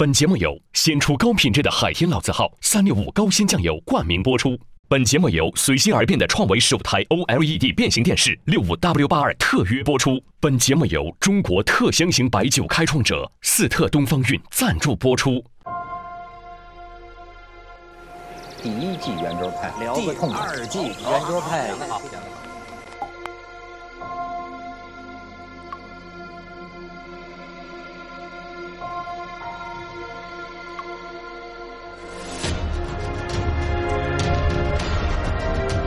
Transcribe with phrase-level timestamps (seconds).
[0.00, 4.58] 本节目由先出高品质的海天老字号三六五高鲜酱油冠名播出。
[4.88, 10.18] 本节目由随心而变的创维十五台 OLED 变形电视六五 W 八二特约播出。
[10.40, 15.44] 本节目由中国特香型白酒开创者四特东方韵赞助播出。
[18.62, 20.46] 第一季圆桌派，聊个痛快。
[20.46, 21.70] 二季圆桌派，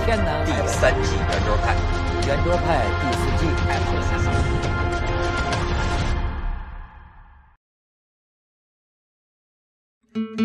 [0.05, 0.11] 第
[0.67, 1.65] 三季圆桌派，
[2.27, 3.41] 圆桌派第四季，
[10.39, 10.42] 哎，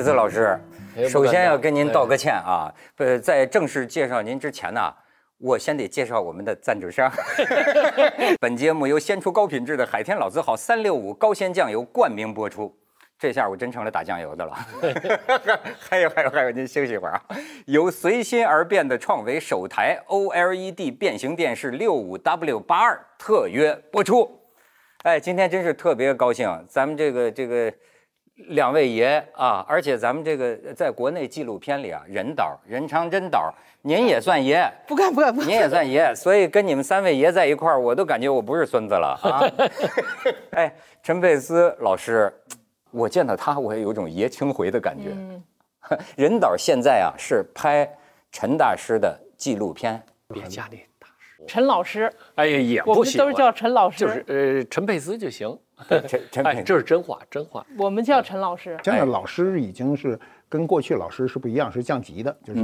[0.00, 0.60] 陈佩斯老师
[0.96, 2.72] 哎，首先要跟您道个歉啊！
[2.96, 4.92] 呃，在正式介绍您之前呢，
[5.38, 7.10] 我先得介绍我们的赞助商。
[8.40, 12.74] 本节目由先出高品质的海天老字号三六五高鲜酱油冠名播出。
[13.18, 14.56] 这下我真成了打酱油的了。
[15.78, 17.22] 还有还有还有，您休息一会儿啊。
[17.66, 24.40] 由随心而变的创维首台 OLED 变形电视六五 W 八二特约播出。
[25.02, 27.70] 哎，今天真是特别高兴，咱们这个这个
[28.48, 33.52] 两位爷啊，而且咱们这个在国内纪录片里啊，任导任长真导，
[33.82, 35.48] 您也算爷， 不敢不敢不敢。
[35.48, 39.40] 您也算爷，所以跟你们三位爷在一块儿，我都感觉我不是孙子了啊。
[40.52, 42.32] 哎，陈佩斯老师，
[42.90, 45.16] 我见到他，我也有种爷青回的感觉。
[46.16, 47.88] 任导现在啊是拍
[48.30, 55.58] 陈大师的纪录片，别家里大师，陈老师，哎呀，也不行，们都是叫陈老师，就是呃陈佩斯就行。
[56.06, 57.64] 陈陈哎，这是真话，真话。
[57.78, 58.78] 我们叫陈老师。
[58.82, 60.18] 现在老师已经是
[60.48, 62.60] 跟过去老师是不一样，是降级的，就是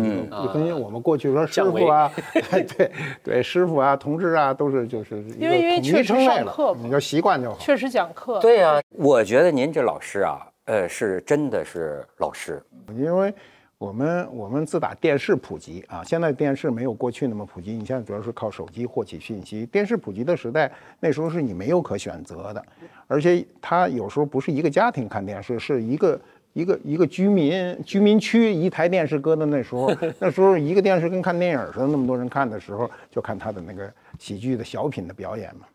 [0.52, 2.10] 跟我们过去说师降傅啊，
[2.50, 2.90] 对
[3.22, 7.58] 对，师傅啊、同志啊，都是就是因为因为确实上课，你就习惯就好。
[7.58, 12.62] 确实讲课，对呀、我觉得您这老师啊，呃，是真的是老师。
[12.96, 13.34] 因为
[13.78, 19.66] 我们我们自打电视普及啊，现在电视没有过去那么普及，你现在主要是靠手机获取信息。
[19.66, 22.64] 电视普及的时代，那时候是你没有可选择的，
[23.06, 26.20] 而且它有时候不是一个家庭看电视，是一个。
[26.56, 35.66] 一个一个居民居民区一台电视搁的那时候， 那时候一个电视跟看电影似的，那么多人看的时候，就看他的那个喜剧的小品的表演嘛，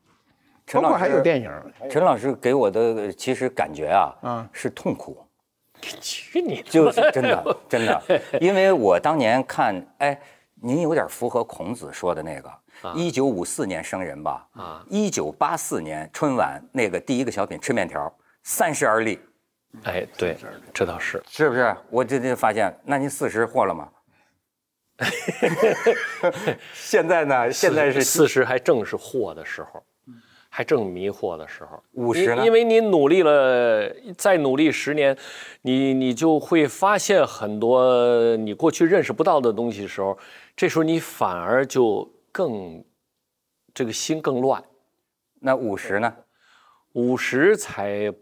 [0.65, 1.51] 陈老包括还有电影。
[1.87, 5.15] 陈老师给我的呃其实感觉啊，嗯是痛苦，
[5.99, 6.69] 去你的！
[6.69, 8.01] 就是真的真的，
[8.39, 10.19] 因为我当年看，哎，
[10.55, 12.51] 您有点符合孔子说的那个，
[12.95, 19.19] 一九五四年生人吧，啊一九八四年春晚那个第一个小品吃面条，三十而立，
[19.83, 20.37] 哎，对，
[20.73, 21.21] 这倒是。
[21.27, 21.75] 是不是？
[21.89, 23.89] 我这这发现，那您四十获了吗？
[26.75, 27.51] 现在呢？
[27.51, 29.83] 现在是四十，还正是惑的时候，
[30.53, 31.81] 还正迷惑的时候。
[31.95, 35.17] 50呢因因为你努力了，再努力十年，
[35.61, 40.17] 你你就会发现很多你过去认识不到的东西的时候，
[40.53, 42.83] 这时候你反而就更
[43.73, 44.61] 这个心更乱。
[45.39, 46.13] 那五十呢？
[46.93, 48.13] 五十才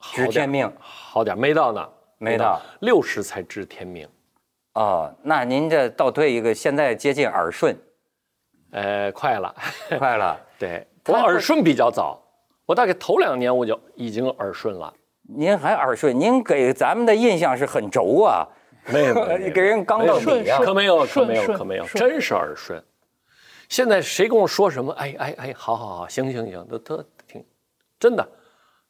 [0.00, 1.86] 知天命好点，没到呢，
[2.16, 4.08] 没到，六十才知天命。
[4.72, 7.78] 哦，那您这倒退一个，现在接近耳顺，
[8.70, 9.54] 呃，快了，
[9.98, 10.40] 快了。
[10.58, 12.20] 对我耳顺比较早，
[12.64, 14.92] 我大概头两年我就已经耳顺了。
[15.22, 18.46] 您还耳顺，您给咱们的印象是很轴啊，
[18.92, 19.14] 没有，
[19.52, 20.60] 给人刚到底啊。
[20.62, 22.82] 可没有，可没有，可没有，真是耳顺。
[23.68, 24.92] 现在谁跟我说什么？
[24.92, 27.44] 哎哎哎，好好好，行行行，都都挺
[27.98, 28.28] 真的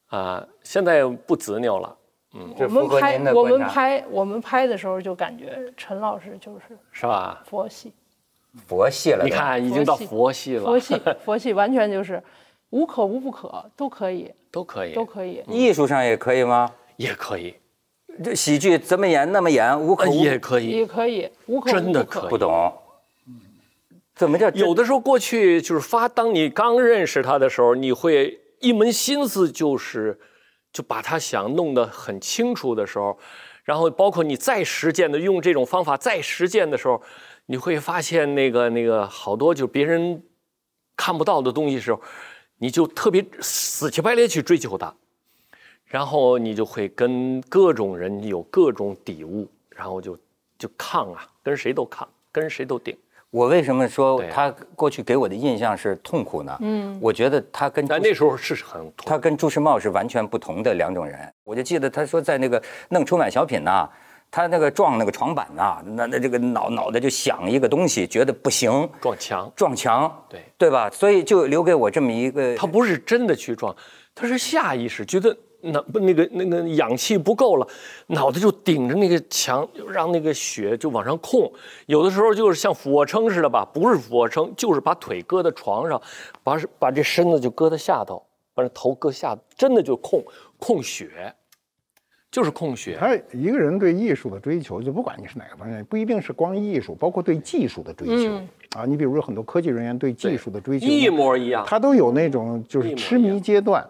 [0.09, 1.97] 啊、现在不执拗了，
[2.35, 3.61] 嗯我们拍我们。
[3.61, 7.43] 拍我们拍的时候就感觉陈老师就是是吧？
[7.47, 7.93] 佛系，
[8.67, 12.23] 佛系了，你看，已经到佛系了，佛系 佛系完全就是
[12.71, 14.31] 无可无不可，都可以。
[14.51, 15.43] 都可以，都可以。
[15.49, 16.73] 艺术上也可以吗？
[16.97, 17.55] 也可以，
[18.25, 22.21] 这喜剧怎么演那么演，无可呃无也可以，也可以，无可真的无不可。
[22.21, 22.31] 可以。
[22.31, 22.73] 不懂。
[24.15, 30.19] 怎么叫有的时候过去就是发，当你刚认识他的时候，你会一门心思就是
[30.73, 33.19] 就把他想弄得很清楚的时候，
[33.63, 37.03] 然后包括你再实践的用这种方法再实践的时候，
[37.47, 40.23] 你会发现那个那个好多就别人
[40.97, 42.01] 看不到的东西的时候，
[42.59, 44.93] 你就特别死乞白赖去追求它，
[45.85, 50.19] 然后你就会跟各种人有各种抵触，然后就
[50.59, 52.97] 就抗啊，跟谁都抗，跟谁都顶。
[53.31, 56.57] 我为什么说他过去给我的印象是痛苦呢？
[56.63, 61.31] 嗯，我觉得他跟但那时候是很痛他跟朱时茂是完全不同的两种人。
[61.45, 63.87] 我就记得他说在那个弄春晚小品呐、
[64.31, 70.91] 他那个撞那个床板呐、那那这个脑脑袋就想一个东西，觉得不行，撞墙，撞墙，对对吧？
[70.91, 73.75] 所以就留给我这么一个，他不是真的去撞，
[74.15, 77.67] 他是下意识觉得那不那个那个氧气不够了，
[78.09, 81.51] 脑袋就顶着那个墙，让那个血就往上控。
[81.87, 86.01] 有的时候就是像俯卧撑似的吧，不是俯卧撑，就是把腿搁在床上，
[86.45, 88.23] 把把这身子就搁在下头，
[88.55, 90.23] 把这头搁下，真的就控
[90.59, 91.35] 控血，
[92.37, 92.99] 就是空穴。
[93.01, 98.31] 他一个人对艺术的追求，就不管你是哪个方面，不一定是光艺术，包括对技术的追求、
[98.79, 98.85] 啊。
[98.85, 101.65] 你比如说很多科技人员对技术的追求，一模一样。
[101.67, 103.83] 他都有那种就是痴迷阶段。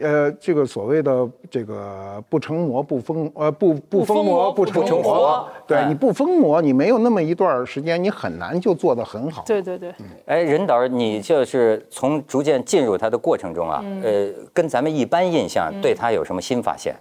[0.00, 9.44] 呃，这个所谓的这个不成魔不疯，呃不不疯魔不成活，对你不疯魔，你没有那么一段时间，你很难就做得很好。
[9.46, 9.94] 对对对，
[10.24, 16.96] 哎，任导，你就是从逐渐进入他的过程中啊，呃，跟咱们一般印象对他有什么新发现？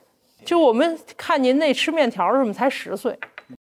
[0.45, 3.17] 就我们看您那吃面条的时候才十岁，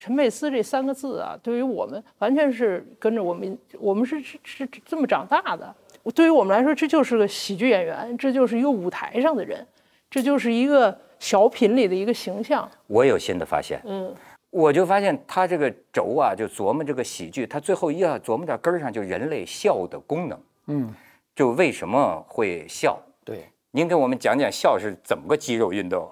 [0.00, 5.74] 陈佩斯这三个字啊，对于我们完全是跟着我们，我们是是是这么长大的。
[6.14, 9.66] 对于我们来说，这就是个喜剧演员，这就是一个舞台上的人，
[10.10, 12.70] 这就是一个小品里的一个形象。
[12.86, 14.14] 我有新的发现，嗯，
[14.50, 20.94] 我就发现他这个轴啊，就琢磨这个喜剧，他最后一要琢磨到根儿上，就人类笑的功能，嗯，
[21.34, 23.00] 就为什么会笑？
[23.24, 26.08] 对，您给我们讲讲笑是怎么个肌肉运动？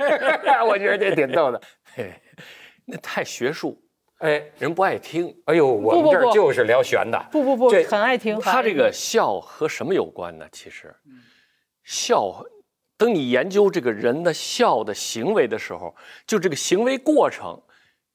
[0.66, 1.60] 我觉得这挺逗的。
[1.94, 2.10] 嘿，
[2.86, 3.78] 那太学术，
[4.20, 5.36] 哎，人不爱听。
[5.44, 7.22] 哎呦，我们这儿就是聊玄的。
[7.30, 8.40] 不不不这，很爱听。
[8.40, 10.48] 他这个笑和什么有关呢？
[10.50, 10.96] 其实，
[11.84, 12.42] 笑，
[12.96, 15.94] 等你研究这个人的笑的行为的时候，
[16.26, 17.60] 就这个行为过程，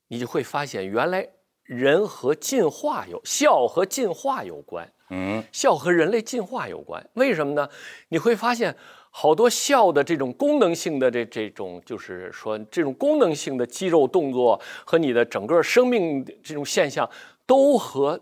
[0.08, 1.30] 你就会发现，原来
[1.70, 7.08] 人和进化有笑和进化有关，嗯，笑和人类进化有关。
[7.14, 7.70] 为什么呢？
[8.10, 8.76] 你会发现。
[9.12, 17.10] 好多笑的这种功能性的这这种，就是说这种功能性的肌肉动作和你的整个生命这种现象，
[17.48, 18.22] 都和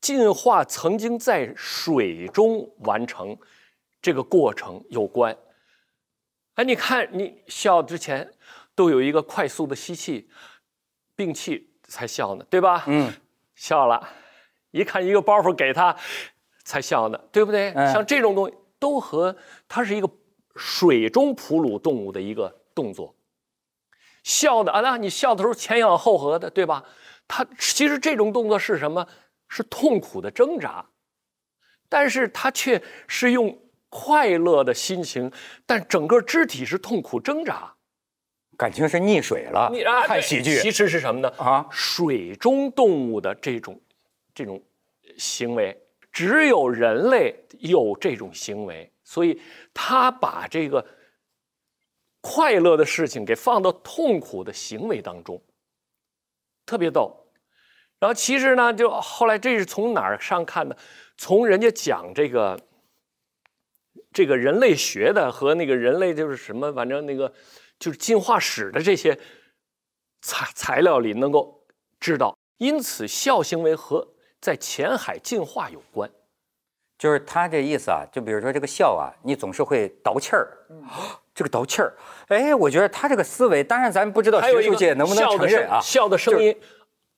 [0.00, 3.36] 进化曾经在水中完成
[4.00, 5.36] 这个过程有关。
[6.54, 8.32] 哎，你看，你笑之前
[8.76, 10.28] 都有一个快速的吸气、
[11.16, 12.84] 屏气才笑呢，对吧？
[12.86, 13.12] 嗯，
[13.56, 14.08] 笑了，
[14.70, 15.96] 一看一个包袱给他，
[16.64, 17.72] 才笑呢，对不对？
[17.72, 19.34] 嗯像这种东西都和
[19.66, 20.08] 它是一个
[20.54, 23.14] 水中哺乳动物的一个动作。
[24.22, 26.84] 笑的啊，那你笑的时候前仰后合的，对吧？
[27.26, 29.06] 它其实这种动作是什么？
[29.48, 30.84] 是痛苦的挣扎，
[31.88, 33.58] 但是它却是用
[33.88, 35.32] 快乐的心情，
[35.64, 37.74] 但整个肢体是痛苦挣扎。
[38.58, 39.70] 感情是溺水了。
[39.72, 41.32] 你啊，看喜剧其实是什么呢？
[41.38, 43.80] 啊，水中动物的这种
[44.34, 44.60] 这种
[45.16, 49.40] 行为，只有人类有这种行为，所以
[49.72, 50.84] 他把这个
[52.20, 55.40] 快乐的事情给放到痛苦的行为当中，
[56.66, 57.26] 特别逗。
[58.00, 60.76] 然后其实呢，就后来这是从哪儿上看的？
[61.16, 62.58] 从人家讲这个
[64.12, 67.32] 这个人类学的和那个人类就是什么，反正那个
[67.78, 69.18] 就是进化史的这些
[70.22, 71.64] 材材料里能够
[72.00, 72.36] 知道。
[72.58, 74.06] 因此，笑行为和
[74.40, 76.10] 在浅海进化有关。
[76.98, 80.58] 就是他这意思啊，就比如说这个笑啊，你总是会倒气儿，
[81.32, 86.56] 这个倒气儿，哎，我觉得他这个思维，当然咱不知道学术界能不能承认啊声，笑的声音，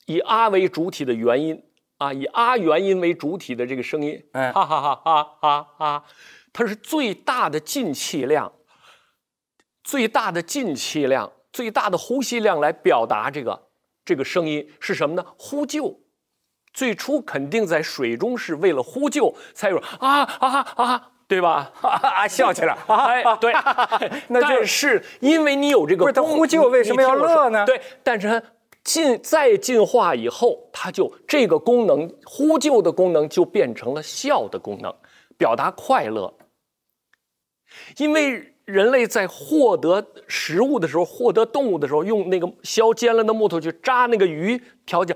[0.05, 1.65] 以啊为主体的元音
[1.97, 6.05] 啊，以啊元音为主体的这个声音，嗯哈哈哈哈哈哈，
[6.53, 8.53] 它是最大的进气量，
[9.83, 13.69] 最大的进气量，最大的呼吸量来表达这个
[14.05, 15.25] 这个声音是什么呢？
[15.37, 16.01] 呼救。
[16.73, 21.73] 最初肯定在水中是为了呼救，才有啊啊啊，对吧？
[21.83, 23.53] 啊， 笑起来，啊 哎，对，
[24.29, 28.43] 那就但是因为你有这个不是他呼救为什么要乐呢对，但是它
[28.85, 34.95] 进再进化以后，它就这个功能呼救的功能就变成了笑的功能，
[35.37, 36.33] 表达快乐。
[37.97, 45.15] 因为人类在获得食物的时候，获得动物的时候，用那个削尖了的木头去扎那个鱼调节，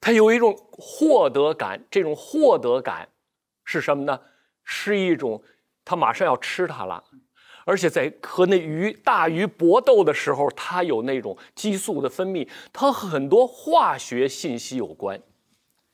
[0.00, 1.84] 它有一种获得感。
[1.90, 3.08] 这种获得感
[3.64, 4.20] 是什么呢？
[4.64, 5.42] 是一种，
[5.84, 7.04] 它马上要吃它了，
[7.66, 15.20] 而且在和那鱼大鱼搏斗的时候，它有那种激素的分泌，它和很多化学信息有关。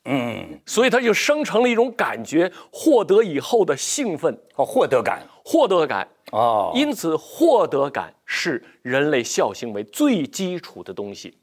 [0.04, 6.08] 嗯，所以他就生成了一种感觉，获得以后的兴奋、哦，获得感获得感。
[6.32, 11.38] 哦，因此，获得感是人类孝行为最基础的东西。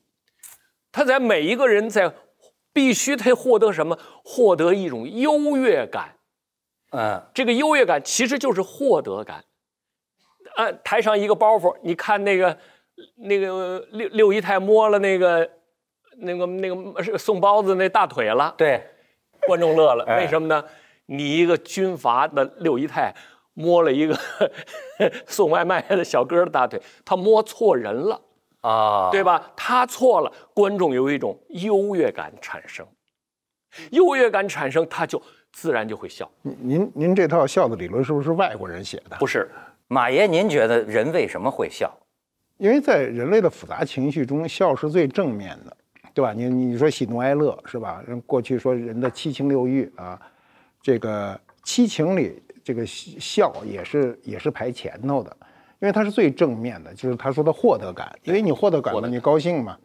[0.91, 2.11] 他在每一个人在
[2.73, 3.97] 必须他获得什么？
[4.23, 6.15] 获得一种优越感。
[6.91, 9.43] 嗯这个优越感其实就是获得感。
[10.55, 12.57] 啊，台上一个包袱，你看那个
[13.17, 15.47] 那个六六姨太摸了那个
[16.19, 18.81] 那个那个是送包子那大腿了，对，
[19.47, 20.63] 观众乐了，哎为什么呢？
[21.05, 23.13] 你一个军阀的六姨太
[23.53, 24.17] 摸了一个
[25.25, 28.21] 送外卖的小哥的大腿，他摸错人了，
[28.61, 29.51] 啊，对吧？
[29.55, 32.85] 他错了，观众有一种优越感产生，
[33.91, 35.21] 优越感产生，他就
[35.51, 36.29] 自然就会笑。
[36.41, 39.15] 您您您这套笑的理论是不是外国人写的？
[39.17, 39.49] 不是，
[39.87, 41.95] 马爷，您觉得人为什么会笑？
[42.57, 45.77] 因为在人类的复杂情绪中，笑是最正面的，
[46.17, 46.33] 对吧？
[46.33, 48.03] 你你说喜怒哀乐是吧？
[48.07, 50.19] 人过去说人的七情六欲啊，
[50.81, 55.37] 这个七情里这个笑也是也是排前头的，
[55.77, 59.77] 因为它是最正面的，就是他说的获得感，因为你获得感了，你高兴嘛。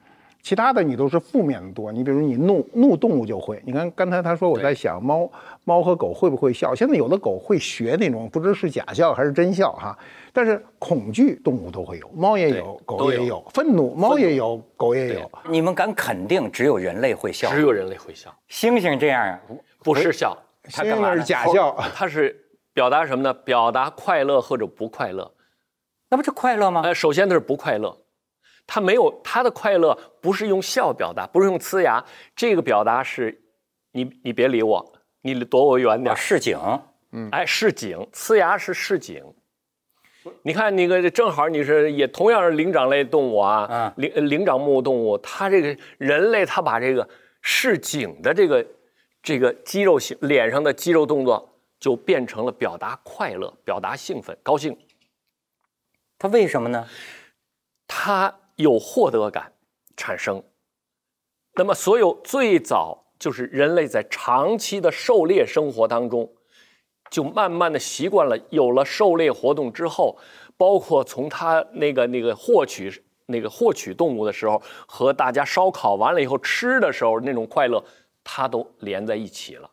[0.42, 5.30] 其他的你都是负面的多，你比如你怒怒动物就会，你看刚才他说我在想猫
[5.64, 9.96] 猫和狗会不会笑，现在有的狗会学那种不知是假笑还是真笑哈，
[10.32, 17.49] 但是恐惧动物都会有，猫也有，狗也有，愤怒猫也有，狗也有，你们敢肯定只有人类会笑？
[17.52, 19.40] 只有人类会笑，猩猩这样啊？
[19.84, 20.37] 不是笑，
[20.72, 22.37] 他干嘛呢那是假笑，它是
[22.75, 23.32] 表达什么呢？
[23.32, 25.32] 表达快乐或者不快乐。
[26.11, 26.82] 那不是快乐吗？
[26.84, 27.96] 呃，首先它是不快乐，
[28.66, 32.04] 他没有他的快乐不是用笑表达，不是用呲牙，
[32.35, 33.42] 这个表达是，
[33.92, 36.16] 你你别理我，你躲我远点啊，。
[36.16, 36.59] 示警。
[37.31, 39.23] 哎，示警，呲牙是示警。
[40.42, 47.07] 你看那个正好你是也同样是灵长类动物啊嗯，灵灵长目动物，它这个人类它把这个
[47.40, 48.64] 示警的这个
[49.23, 54.78] 这个肌肉型脸上的肌肉动作就变成了表达快乐、表达兴奋、高兴。
[56.19, 56.87] 他为什么呢？
[57.88, 59.52] 它有获得感
[59.97, 60.42] 产生。
[61.54, 66.33] 那么，所有最早就是人类在长期的狩猎生活当中，
[67.11, 70.16] 就慢慢的习惯了，有了狩猎活动之后，
[70.57, 77.85] 包括从他那个那个获取那个获取动物的时候，和大家烧烤完了以后吃的时候那种快乐，
[78.25, 79.71] 它都连在一起了。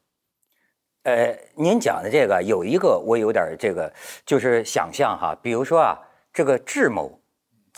[1.03, 3.91] 呃，您讲的这个有一个我有点这个
[4.25, 5.97] 就是想象哈，比如说啊，
[6.33, 7.18] 这个智谋、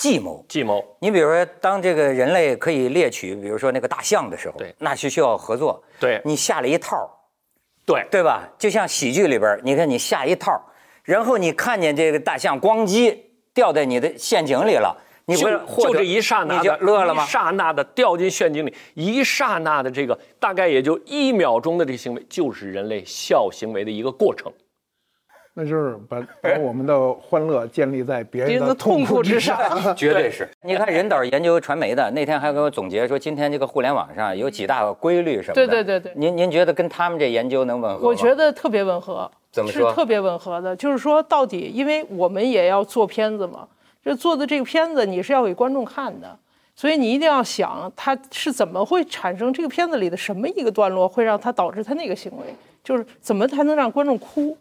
[0.02, 0.44] 计谋。
[0.50, 5.80] 计谋，你比如说，当这个人类可以猎取，比如说那个大象的时候，对那是需要合作。
[6.00, 7.08] 对你下了一套，
[7.86, 8.50] 对对吧？
[8.58, 10.60] 就像喜剧里边，你看你下一套，
[11.04, 13.16] 然后你看见这个大象咣叽
[13.54, 17.28] 掉在你的陷阱里了，你就为了获得就这一刹那你就的乐了吗一？
[17.28, 24.52] 刹那的掉进陷阱里，一刹那的这个大概也就一秒钟的这个行为，就是人类笑行为的一个过程。
[25.54, 29.60] 那就是把把我们的欢乐建立在别别人的痛痛苦之上。
[29.96, 30.48] 绝对是。
[30.64, 35.54] 你看人导研究传媒的那天还给我总结说，今天这个互联网上有几大规律什么的。
[35.54, 38.08] 对对对对您您觉得跟他们这研究能吻合吗？
[38.08, 40.76] 我觉得特别吻合，怎么说是特别吻合的。
[40.76, 43.68] 就是说，到底因为我们也要做片子嘛，
[44.04, 46.40] 这做的这个片子你是要给观众看的，
[46.76, 54.58] 所以你一定要想他是怎么会产生这个片子里的什么一个段落会让他导致他那个行为，就是怎么才能让观众哭，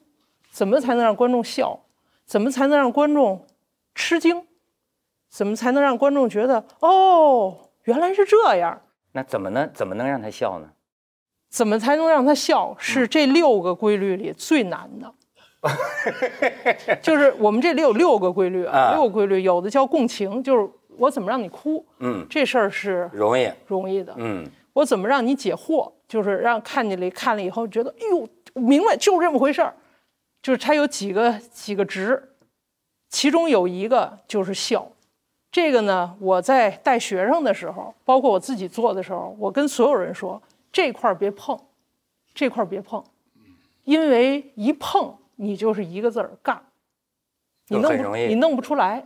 [0.51, 1.81] 怎么才能让观众笑，
[2.27, 3.47] 怎么才能让观众
[3.95, 4.45] 吃惊，
[5.29, 8.81] 怎么才能让观众觉得哦原来是这样。
[9.13, 10.69] 那怎么能怎么能让他笑呢？
[11.49, 12.75] 怎么才能让他笑？
[12.79, 15.13] 是这六个规律里最难的。
[17.03, 20.67] 就是我们这里有六个规律啊啊，六个规律，有的叫共情，就是
[20.97, 23.51] 我怎么让你哭，嗯，这事儿是容易。
[23.67, 24.15] 容易的。
[24.17, 29.75] 嗯，我怎么让你解惑，就是让看见了看了以后觉得，哎呦，明白，就是这么回事儿。
[30.43, 32.35] 就是它有几个几个值，
[33.09, 34.87] 其中有一个就是笑。
[35.53, 41.59] 这个呢，我在带学生的时候，包括我自己做的时候，我跟所有人说，这块儿别碰，
[42.33, 43.03] 这块儿别碰，
[43.83, 46.63] 因为一碰你就是一个字儿干，
[47.67, 49.05] 你弄不你弄不出来。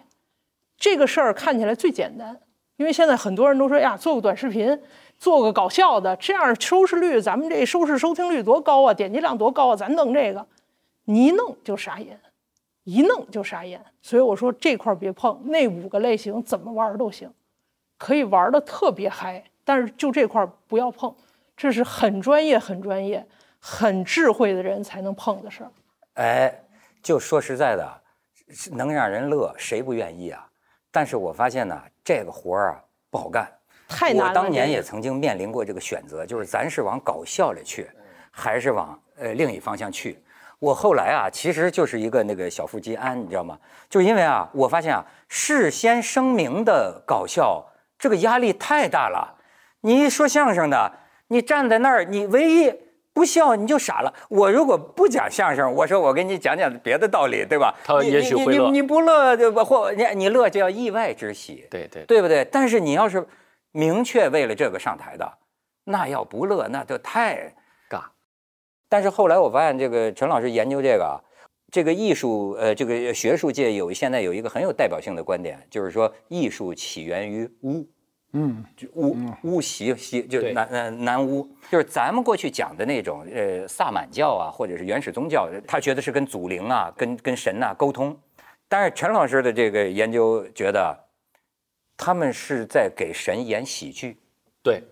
[0.77, 2.39] 这个事儿看起来最简单，
[2.77, 4.79] 因为现在很多人都说呀，做个短视频，
[5.19, 10.47] 做个搞笑的，这样收视率，咱们这收视收听率多高啊，点击量多高啊，咱弄这个，
[11.05, 12.19] 你一弄就傻眼，
[12.85, 13.85] 一弄就傻眼。
[14.03, 17.31] 所以我说这块别碰，那五个类型怎么玩都行，
[17.99, 21.15] 可以玩的特别嗨，但是就这块不要碰，
[21.57, 23.27] 这是很专业、很专业、
[23.59, 25.71] 很智慧的人才能碰的事儿。
[26.15, 26.55] 哎，
[27.03, 28.03] 就说实在的，
[28.73, 30.49] 能让人乐，谁不愿意啊？
[30.91, 33.51] 但是我发现呢，这个活儿啊不好干，
[33.89, 34.29] 太难了。
[34.31, 37.91] 我当年也曾经面临过这个选择，就是咱是往搞笑里去，
[38.31, 40.19] 还是往呃另一方向去。
[40.59, 43.59] 我后来啊，其实就是一个那个小腹肌安，你知道吗？
[43.91, 47.65] 就是因为啊，我发现啊，事先声明的搞笑，
[47.99, 49.37] 这个压力太大了。
[49.83, 50.93] 你一说相声的，
[51.29, 52.73] 你站在那儿，你唯一
[53.13, 54.13] 不笑你就傻了。
[54.31, 57.75] 我如果不讲相声，我说我给你讲讲别的道理，对吧？
[57.85, 59.63] 他你也许会乐你你你不乐对吧？
[59.63, 61.67] 或你你乐就叫意外之喜。
[61.71, 62.45] 对对对不对？
[62.47, 63.27] 但是你要是
[63.73, 65.31] 明确为了这个上台的，
[65.85, 67.53] 那要不乐那就太尬。
[68.95, 71.19] 但是后来我发现，这个陈老师研究这个啊，
[71.73, 77.85] 这个艺术呃，这个学术界有现在有一个很有代表性的观点，就是说艺术起源于巫。
[78.35, 80.53] 嗯，就巫巫习习就是对。
[80.53, 88.17] 南呃南巫，就是咱们过去讲的那种呃萨满教啊，或者是原始宗教，他觉得是跟祖灵啊、跟跟神呐、沟通，
[88.69, 90.97] 但是陈老师的这个研究觉得，
[91.97, 94.17] 他们是在给神演喜剧。
[94.63, 94.85] 对，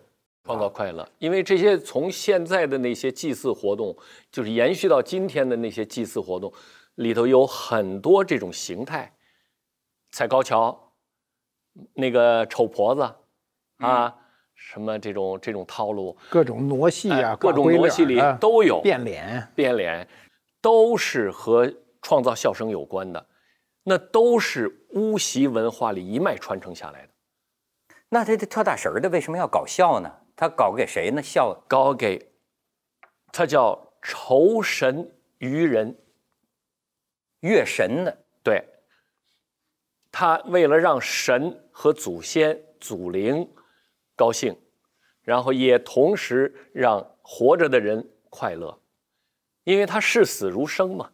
[0.45, 1.09] 创造快乐。
[1.19, 3.97] 因为这些从现在的那些祭祀活动，
[4.31, 6.53] 就是延续到今天的那些祭祀活动
[6.97, 9.13] 里头，有很多这种形态，
[10.11, 10.93] 踩高跷，
[11.95, 13.15] 那个丑婆子，
[13.79, 14.15] 啊，
[14.55, 20.07] 什么这种这种套路，各种傩戏啊，哎各种傩戏里都有变脸，变脸，
[20.61, 21.73] 都是和
[22.03, 23.27] 创造笑声有关的，
[23.85, 27.09] 那都是巫习文化里一脉传承下来的。
[28.09, 30.13] 那这这跳大神儿的为什么要搞笑呢？
[30.37, 31.23] 他搞给谁呢？
[31.23, 32.33] 笑搞给，
[33.33, 35.97] 他叫酬神于人。
[37.41, 38.65] 乐神的，对，
[40.13, 43.53] 他为了让神和祖先、祖灵
[44.15, 44.57] 高兴，
[45.23, 48.81] 然后也同时让活着的人快乐，
[49.65, 51.11] 因为他视死如生嘛。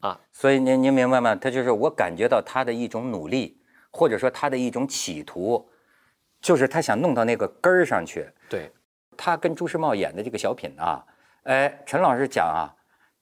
[0.00, 1.34] 啊所以您您明白吗？
[1.34, 3.58] 他就是我感觉到他的一种努力，
[3.90, 5.70] 或者说他的一种企图，
[6.44, 8.28] 就是他想弄到那个根儿上去。
[8.50, 8.70] 对，
[9.16, 11.02] 他跟朱时茂演的这个小品啊，
[11.44, 12.68] 哎，陈老师讲啊，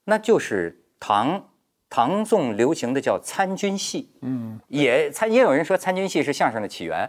[0.03, 1.49] 那就是唐
[1.89, 7.09] 唐宋流行的叫参军戏，嗯，也参也有人说参军戏是相声的起源，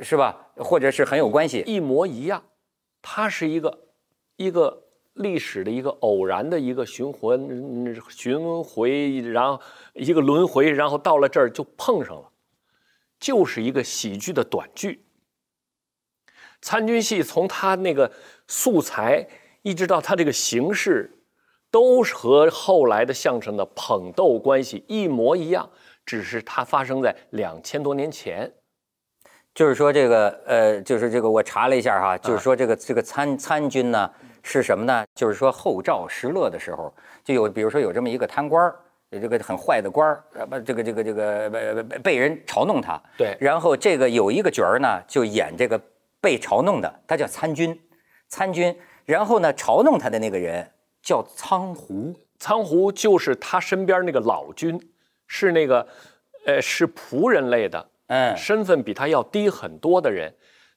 [0.00, 0.48] 是吧？
[0.56, 1.64] 或者是很有关系。
[1.66, 2.42] 一模一样，
[3.00, 3.86] 它是一个
[4.36, 4.82] 一个
[5.14, 9.58] 历史的一个偶然的一个循环嗯巡回，然后
[9.94, 12.28] 一个轮回，然后到了这儿就碰上了，
[13.18, 15.00] 就是一个喜剧的短剧。
[16.64, 18.10] 参军戏从它那个
[18.48, 19.22] 素材
[19.60, 21.10] 一直到它这个形式，
[21.70, 25.68] 都是和后来的相声的捧逗关系一模一样，
[26.06, 28.50] 只是它发生在两千多年前。
[29.54, 34.10] 就是说这个呃，就是这个我查了一下哈，就是说这个这个参参军呢
[34.42, 35.04] 是什么呢？
[35.14, 36.90] 就是说后赵石勒的时候，
[37.22, 38.74] 就有比如说有这么一个贪官儿，
[39.10, 45.78] 这个很坏的官儿，呃不这个这个这个被被被人嘲弄他，对然后这个有一个角儿呢就演这个
[46.24, 47.78] 被嘲弄的，他叫参军，
[48.28, 50.66] 参军，然后呢嘲弄他的那个人
[51.02, 54.80] 叫苍胡，苍胡就是他身边那个老军，
[55.26, 55.86] 是那个，
[56.46, 58.34] 呃，是仆人类的，嗯。
[58.34, 60.34] 身份比他要低很多的人，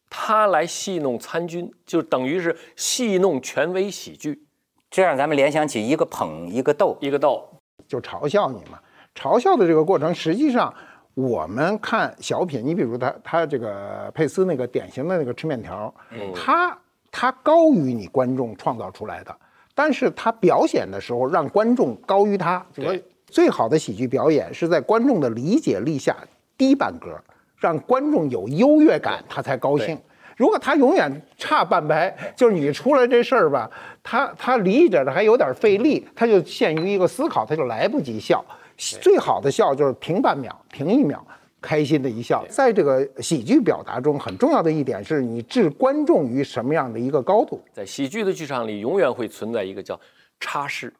[0.09, 4.43] 他来戏弄参军，就等于是戏弄权威喜剧，
[4.89, 7.47] 这让咱们联想起一个捧一个逗，一个逗。
[7.87, 8.81] 就嘲笑你嘛。
[9.15, 10.73] 嘲笑的这个过程，实际上
[11.17, 15.91] 我们看小品，你比如他他这个佩斯那个典型的那个吃面条，
[16.35, 16.77] 他
[17.11, 19.35] 他高于你观众创造出来的，
[19.73, 22.63] 但是他表演的时候让观众高于他。
[22.71, 26.15] 对最好的喜剧表演是在观众的理解力下
[26.55, 27.19] 低半格，
[27.57, 29.99] 让观众有优越感，他才高兴。
[30.35, 33.67] 如果他永远差半拍，就是你出来这事儿吧，
[34.03, 38.45] 他他理解的还有点费力，他就陷于一个思考，他就来不及笑。
[38.77, 41.25] 最好的笑就是停半秒，停一秒，
[41.59, 42.45] 开心的一笑。
[42.47, 47.61] 在这个喜剧表达中，很重要的一点是你置观众于什么样的一个高度。
[47.73, 49.99] 在喜剧的剧场里，永远会存在一个叫
[50.39, 50.93] 差事。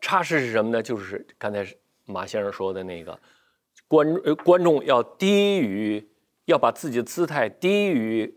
[0.00, 0.82] 差事是什么呢？
[0.82, 1.66] 就是刚才
[2.06, 3.18] 马先生说的那个，
[3.86, 6.08] 观呃观众要低于，
[6.46, 8.32] 要把自己的姿态低于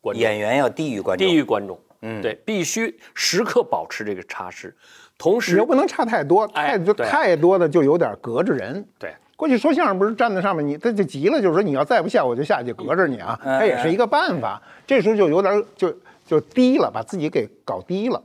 [0.00, 0.20] 观众。
[0.20, 4.76] 演员要低于观众，低于观众，嗯对，必须时刻保持这个差势，
[5.18, 8.86] 同时你时又不能差太多，哎太就太多的就有点隔着人。
[8.98, 14.62] 对过去说相声不是站在上面，你他就急了，就是说你要再不下我就下去隔着你啊，嗯他也是一个办法。
[14.86, 18.22] 这时候就有点就就低了，把自己给搞低了。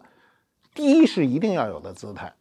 [0.73, 2.33] 低是一定要有的姿态，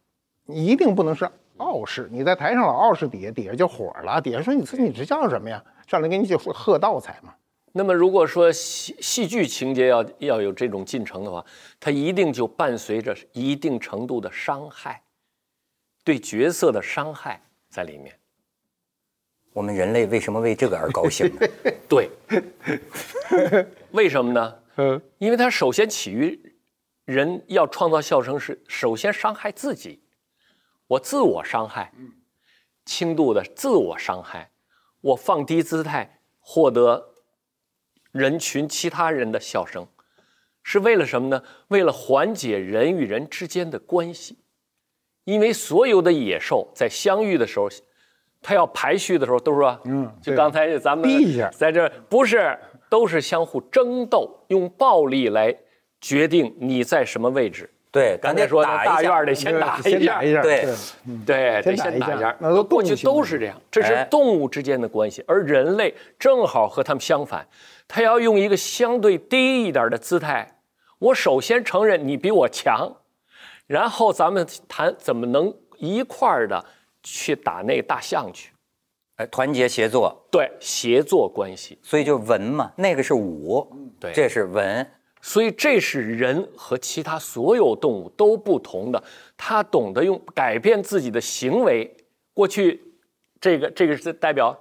[0.45, 2.07] 你一定不能是傲视。
[2.11, 5.63] 你在台上老傲视，底下底下就火了，底下说你你这叫什么呀？
[5.85, 7.33] 上来给你就说喝倒彩嘛。
[7.75, 11.43] 那么如果说戏戏剧情节要要有这种进程的话，
[11.79, 15.03] 它一定就伴随着一定程度的伤害，
[16.03, 18.15] 对角色的伤害在里面。
[19.53, 21.47] 我们人类为什么为这个而高兴呢？
[21.89, 22.09] 对，
[23.91, 24.59] 为什么呢？
[24.77, 26.39] 嗯，因为它首先起于
[27.05, 29.99] 人要创造笑声是首先伤害自己，
[30.85, 31.91] 我自我伤害，
[32.85, 34.51] 轻度的自我伤害，
[35.01, 37.12] 我放低姿态获得
[38.13, 39.85] 人群其他人的笑声，
[40.63, 41.43] 是为了什么呢？
[41.67, 44.37] 为了缓解人与人之间的关系，
[45.25, 47.67] 因为所有的野兽在相遇的时候。
[48.45, 51.09] 它要排序的时候都是说，嗯，就刚才咱们
[51.53, 55.57] 在这不是都是相互争斗，用暴力来
[56.01, 57.72] 决定你在什么位置。
[57.93, 60.67] 对，刚才说打大院得先打一下，对，
[61.25, 62.35] 对，得先打一下。
[62.39, 67.47] 那过去都是这样，这是动物之间的关系，而人类正好和他们相反，
[67.87, 70.59] 他要用一个相对低一点的姿态。
[70.99, 72.91] 我首先承认你比我强，
[73.67, 76.65] 然后咱们谈怎么能一块儿的。
[77.05, 78.53] 去打那个大象去，
[79.17, 84.89] 哎，团结协作，对，协作关系，所以就文嘛，那个是武，对，这是文，
[85.23, 89.01] 所以这是人和其他所有动物都不同的，
[89.37, 91.95] 他懂得用改变自己的行为。
[92.33, 92.79] 过去，
[93.39, 94.55] 这个这个是代表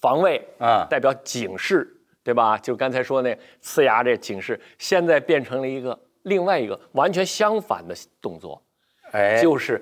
[0.00, 1.88] 防卫啊，代表警示，
[2.24, 2.58] 对吧？
[2.58, 8.60] 就刚才说那呲牙这警示，现在变成了一个另外一个完全相反的动作，
[9.12, 9.80] 哎，就是。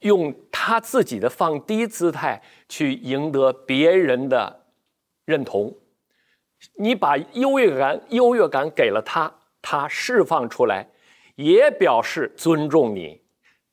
[0.00, 4.66] 用他自己的放低姿态去赢得别人的
[5.24, 5.74] 认同，
[6.74, 10.86] 你把优越感优越感给了他，他释放出来，
[11.36, 13.20] 也表示尊重你，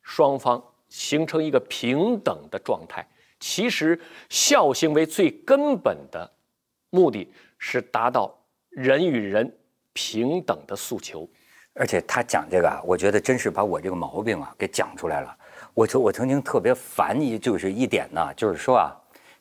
[0.01, 3.07] 双方形成一个平等的状态。
[3.39, 3.99] 其实
[4.29, 6.31] 孝行为最根本的
[6.91, 8.31] 目的是达到
[8.69, 9.51] 人与人
[9.93, 11.27] 平等的诉求。
[11.73, 15.35] 而且他讲这个啊，我觉得真是把我这个毛病啊给讲出来了。
[15.73, 18.91] 我曾我曾经特别烦一就是一点呢，就是说啊，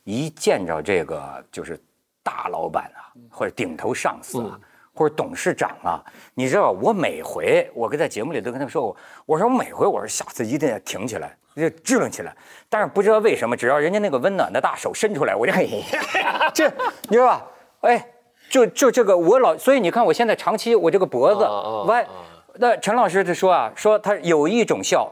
[0.05, 1.77] 一见着这个就是
[2.23, 4.59] 大老板啊，或者顶头上司啊，
[4.93, 6.03] 或者董事长啊，
[6.33, 12.35] 你知道我每回我跟在节目里都跟他们说过，我说我每回我说下次一定要挺起来，就支棱起来。
[12.69, 15.83] 但是不知道为什么，只要人家那个温暖的大手伸出来，我就嘿，
[16.53, 16.67] 这
[17.09, 17.47] 你知道吧？
[17.81, 18.11] 哎，
[18.49, 21.43] 就就这个我老，所以你看我现在长期我这个脖子
[21.87, 22.07] 歪。
[22.55, 25.11] 那陈老师就说啊，说他有一种笑。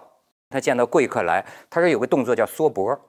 [0.51, 2.99] 他见到贵客来，他说有个动作叫缩脖，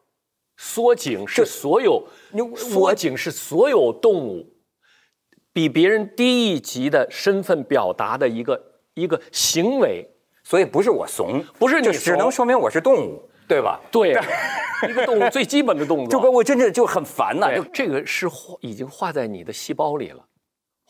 [0.59, 2.07] 缩颈是所有，
[2.55, 4.47] 缩颈是所有动物
[5.53, 8.61] 比别人低一级的身份表达的一个
[8.95, 10.09] 一个行为，
[10.45, 13.81] 所以不是我怂，不是你只能说明我是动物，对吧？
[13.91, 14.11] 对，
[14.89, 20.25] 一个动物最基本的动作，就跟我真的就很烦呐，就这个是画已经画在你的细胞里了。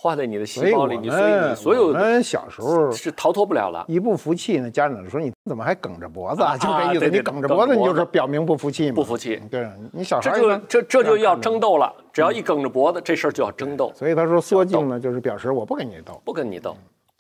[0.02, 3.84] 画在你的细胞里，你所以你所有我们小时候是逃脱不了了。
[3.86, 6.56] 一不服气呢，家长就说你怎么还梗着脖子啊？
[6.56, 8.94] 就这意思，你梗着脖子，你就是表明不服气嘛。
[8.94, 11.94] 不服气，对你小孩这就这这就要争斗了。
[12.14, 13.92] 只要一梗着脖子，这事儿就要争斗。
[13.94, 16.74] 所以他说缩颈呢，就是表示我不跟你斗，不跟你斗。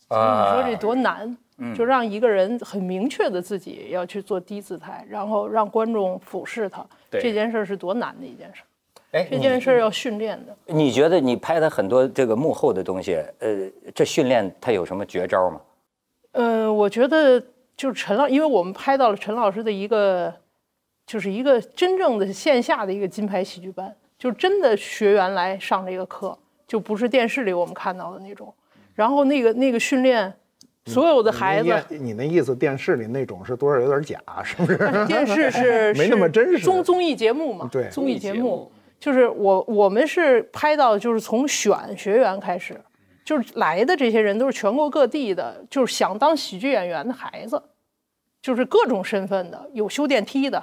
[0.08, 1.36] 啊，你说这多难，
[1.76, 8.62] 就让一个人很明确的自己要去做低姿态，然后让观众俯视他，这件事是多难的一件事。
[9.12, 10.56] 哎，这件事要训练的。
[10.66, 15.60] 你觉得你拍的很多这个幕后的东西，呃，这训练它有什么绝招吗？
[16.32, 17.42] 嗯，我觉得
[17.76, 20.32] 就是陈老，因为我们拍到了陈老师的一个，
[21.06, 28.54] 就是一个真正的线下的一个金牌喜剧班，就真的学员来上这个课，就不是电视里我们看到的那种。
[28.94, 30.32] 然后那个那个训练，
[30.84, 34.78] 所有的孩子，你那意思电视里那种是多少有点假，是不是？
[35.06, 38.70] 电视是 没那么真实，综综艺节目嘛，对，综艺节目。
[39.00, 42.78] 就是我，我们是拍到，就是从选学员开始，
[43.24, 47.60] 就是来的这些人都是全国各地的，就是想当喜剧演员的孩子，
[48.42, 50.62] 就是各种身份的，有修电梯的，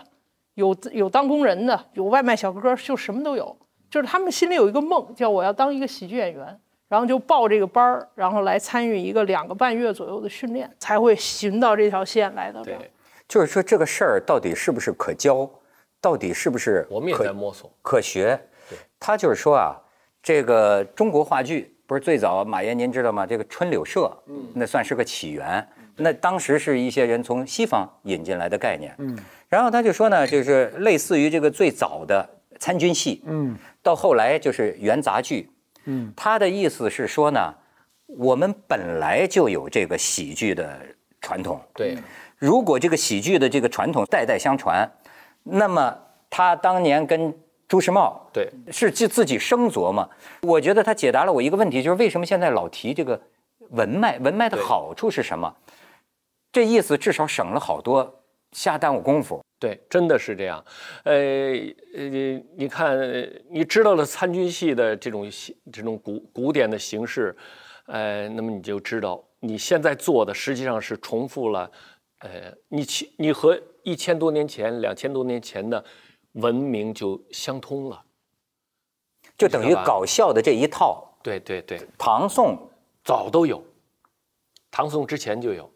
[0.54, 3.58] 有有当工人的，有外卖小哥，就什么都有。
[3.90, 12.62] 就是他们心里有一个梦，叫我要当一个喜剧演员，然后就报这个班儿，然后来参与一个两个半月左右的训练，才会寻到这条线来的。
[12.64, 12.78] 对，
[13.28, 15.50] 就是说这个事儿到底是不是可教？
[16.00, 16.86] 到底是不是？
[16.90, 18.40] 我们也在摸索，可学。
[19.00, 19.78] 他就是说啊，
[20.24, 23.26] 这个中国话剧不是最早，马爷您知道吗？
[23.26, 25.68] 这个春柳社，嗯，那算是个起源。
[25.96, 29.18] 那当时是一些人从西方引进来的概念，嗯。
[29.50, 32.28] 然后他就说呢，就是类似于这个最早的
[32.60, 35.50] 参军戏，嗯，到后来就是元杂剧，
[35.86, 36.12] 嗯。
[36.16, 37.54] 他的意思是说呢，
[38.06, 40.80] 我们本来就有这个喜剧的
[41.22, 41.98] 传统，对。
[42.38, 44.92] 如果这个喜剧的这个传统代代相传。
[45.50, 45.98] 那么
[46.30, 47.34] 他当年跟
[47.68, 50.10] 朱时茂对是自自己生琢磨，
[50.42, 53.20] 我觉得他解答了我一个问题，就是为什么现在老提这个
[53.72, 54.18] 文脉？
[54.20, 55.54] 文脉的好处是什么？
[56.52, 59.42] 这意思至少省了好多下耽误功夫。
[59.60, 60.64] 对，真的是这样。
[61.04, 61.14] 呃
[61.96, 62.98] 呃，你看，
[63.50, 65.28] 你知道了参军戏的这种
[65.74, 67.36] 这种古古典的形式，
[67.88, 71.70] 呃，那么你就知道你现在做的实际上是重复了，
[72.20, 72.30] 呃，
[72.70, 75.82] 你其你和一千多年前、两千多年前的
[76.34, 78.04] 文明就相通了，
[79.38, 81.18] 就等于搞笑的这一套。
[81.24, 82.70] 对对对，唐宋
[83.02, 83.64] 早都有，
[84.70, 85.72] 唐宋之前就有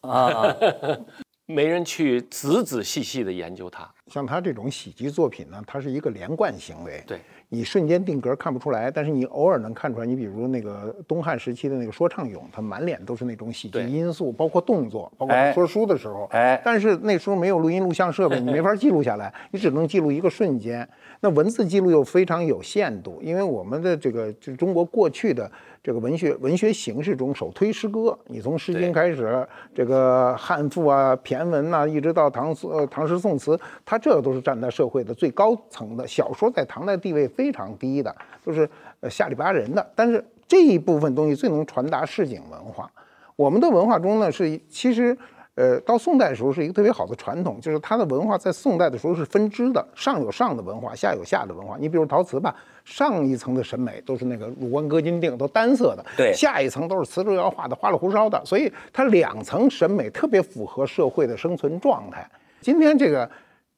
[0.00, 0.56] 啊。
[1.44, 7.04] 没人去仔仔细细的研究它，像他这种喜剧作品呢，它是一个连贯行为。
[7.06, 7.20] 对，
[7.54, 10.06] 你瞬间定格看不出来，但是你偶尔能看出来。
[10.06, 16.26] 你比如那个东汉时期的那个说唱俑，他满脸都是那种喜剧因素，包括动作，包括说书的时候。
[16.32, 20.88] 哎，但是那时候没有录音录像设备，你没法记录下来，你只能记录一个瞬间。
[21.20, 25.52] 那文字记录又非常有限度，因为我们的这个就中国过去的。
[25.82, 28.16] 这个文学文学形式中，首推诗歌。
[28.26, 36.06] 你从《诗经》开始，这个汉赋啊、骈文呐，一直到唐呃唐诗宋词，它这个都是站在社会的最高层的。
[36.06, 38.14] 小说在唐代地位非常低的，
[38.46, 38.68] 就是
[39.00, 39.84] 呃下里巴人的。
[39.96, 42.88] 但是这一部分东西最能传达市井文化。
[43.34, 45.18] 我们的文化中呢，是其实。
[45.54, 51.76] 呃，到宋代的时候是一个特别好的传统，就是它的文化在宋代的时候是分支的，上有上的文化，下有下的文化。
[51.78, 58.42] 你比如陶瓷吧，上一层的审美都是那个入关歌金定，都单色的；对，下一层都是瓷砖窑画的，花里胡哨的。
[58.46, 62.26] 所以它两层审美特别符合社会的生存状态。
[62.62, 63.30] 今天这个，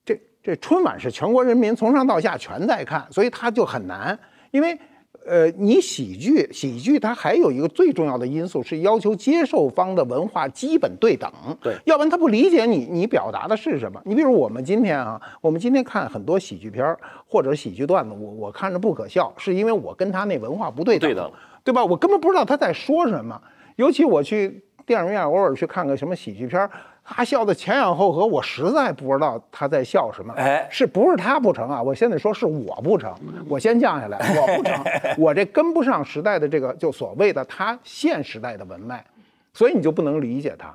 [0.05, 4.17] 这这春晚是全国人民从上到下全在看，所以它就很难，
[4.53, 4.79] 因为。
[5.27, 11.31] 呃，你喜剧，喜剧它还有一个最重要的因素是要求接受方的文化基本对等，
[11.63, 14.01] 对，要不然他不理解你，你表达的是什么。
[14.05, 21.33] 你比如我们今天啊，我们今天看很多喜剧片儿或者喜剧段子，我我看着不可笑，是因为我跟他那文化不对等，
[21.63, 21.85] 对吧？
[21.85, 23.41] 我根本不知道他在说什么。
[23.77, 26.71] 尤其我去电影院偶尔去看个什么喜剧片儿。
[27.07, 30.33] 他笑的前仰后合，我实在不知道他在笑什么。
[30.35, 31.83] 哎，是不是他不成啊？
[31.83, 33.15] 我现在说是我不成，
[33.49, 34.85] 我先降下来，我不成，
[35.19, 39.05] 我这跟不上时代的这个就所谓的他现时代的文脉，
[39.53, 40.75] 所以你就不能理解他。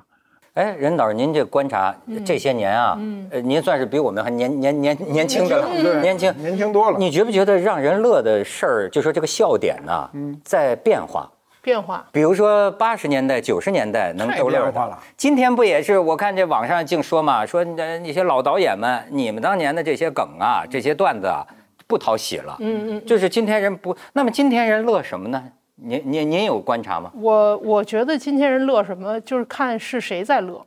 [0.54, 2.98] 哎，任导，您这观察这些年啊，
[3.30, 6.98] 呃，您算是比我们还年年年年轻的了年轻年轻多了。
[6.98, 10.10] 你觉不觉得让人乐的事儿，就说这个笑点呢，
[10.44, 11.30] 在变化？
[11.62, 15.98] 变化，比如说八十年代、九十年代能逗乐的，今天不也是？
[15.98, 21.46] 我看这网上净说嘛，说那那些老导演们，你们当年的这些梗啊，这些段子啊，
[21.86, 22.56] 不讨喜了。
[22.60, 25.42] 嗯嗯，就是今天人不，那么今天人乐什么呢？
[25.82, 27.10] 您您您有观察吗？
[27.14, 30.64] 我我觉得今天人乐什么，就是看是谁在乐，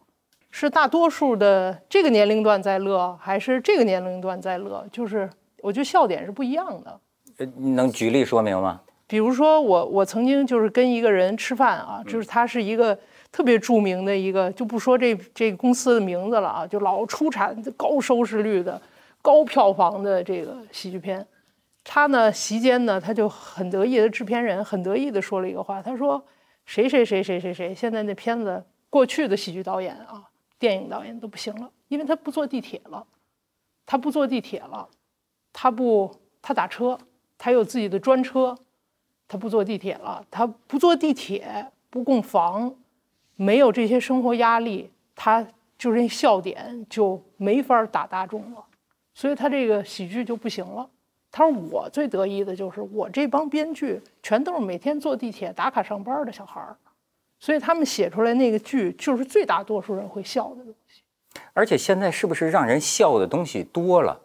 [0.52, 4.86] 是大多数的这个年龄段在乐，还是这个年龄段在乐？
[4.92, 5.30] 就是
[5.62, 7.00] 我觉得笑点是不一样的。
[7.38, 8.82] 呃，能举例说明吗？
[9.14, 12.98] 比如说我我曾经就是跟一个人吃饭啊，就是他是一个
[13.32, 18.82] 特别著名的一个，就不说这这个公司的名字了啊，就老出产高收视率的、
[19.22, 21.24] 高票房的这个喜剧片。
[21.84, 26.20] 他呢席间呢，他就很得意的制片人很得意的说了一个话，他说
[26.66, 30.24] 谁谁谁谁谁谁现在那片子过去的喜剧导演啊，
[30.58, 33.06] 电影导演都不行了，因为他不坐地铁了，
[33.86, 34.90] 他不坐地铁了，
[35.54, 36.98] 他不他打车，
[37.38, 38.58] 他有自己的专车。
[39.28, 42.74] 他不坐地铁了，他不坐地铁，不供房，
[43.36, 45.46] 没有这些生活压力，他
[45.78, 48.64] 就这笑点就没法打大众了，
[49.14, 50.88] 所以他这个喜剧就不行了。
[51.32, 56.78] 他说我最得意的就是我这帮编剧全都是每天坐地铁打卡上班的小孩儿，
[57.40, 61.02] 所以他们写出来那个剧就是最大多数人会笑的东西。
[61.54, 64.20] 而且现在是不是让人笑的东西多了？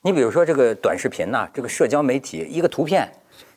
[0.00, 3.12] 你比如说这个短视频呐，这个社交媒体一个图片。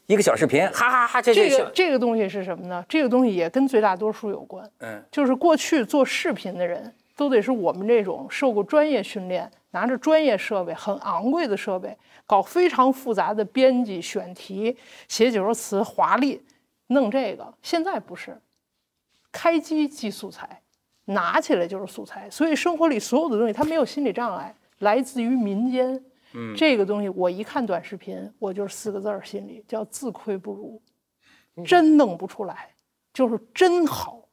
[0.10, 1.22] 一个小视频，哈哈哈！
[1.22, 2.84] 这这个这个东西是什么呢？
[2.90, 4.68] 这个东西也跟最大多数有关。
[4.80, 11.96] 嗯，就是过去做视频的人都得是我们这种受过专业训练、拿着专业设备、很昂贵的设备，
[12.26, 14.76] 搞非常复杂的编辑、选题、
[15.08, 16.42] 写几首词、华丽，
[16.88, 17.54] 弄这个。
[17.62, 18.36] 现在不是，
[19.32, 20.60] 开机即素材，
[21.06, 22.28] 拿起来就是素材。
[22.32, 26.04] 所以生活里所有的东西，它没有心理障碍，来自于民间。
[26.34, 30.82] 嗯，这个东西我一看短视频，我就是四个字儿，心里叫自愧不如，
[31.66, 32.70] 真弄不出来，
[33.14, 34.28] 就是真好，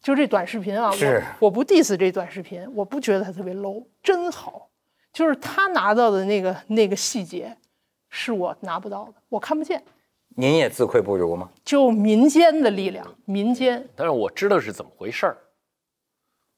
[0.00, 4.70] 就这短视频啊，我我不 diss 这短视频，我不觉得它特别 low，真好，
[5.12, 7.56] 就是他拿到的那个那个细节，
[8.08, 9.82] 是我拿不到的，我看不见。
[10.34, 11.50] 您也自愧不如吗？
[11.62, 13.86] 就民间的力量，民间。
[13.94, 15.36] 但是我知道是怎么回事儿，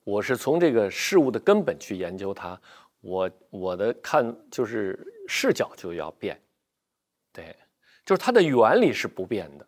[0.05, 2.57] 我是从这个事物的根本去研究它。
[3.05, 6.41] 我我的看就是视角就要变，
[7.33, 7.55] 对，
[8.05, 9.67] 就是它的原理是不变的。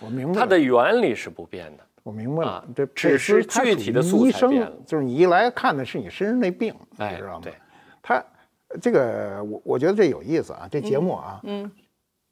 [0.00, 0.34] 我明白。
[0.34, 7.54] 它的原理是不变的，我明白了啊，这只是具体的素材变了就是你一来看的是你身上那病，哎你知道吗对？
[8.02, 8.24] 他
[8.80, 11.70] 这个我我觉得这有意思啊，这节目啊，嗯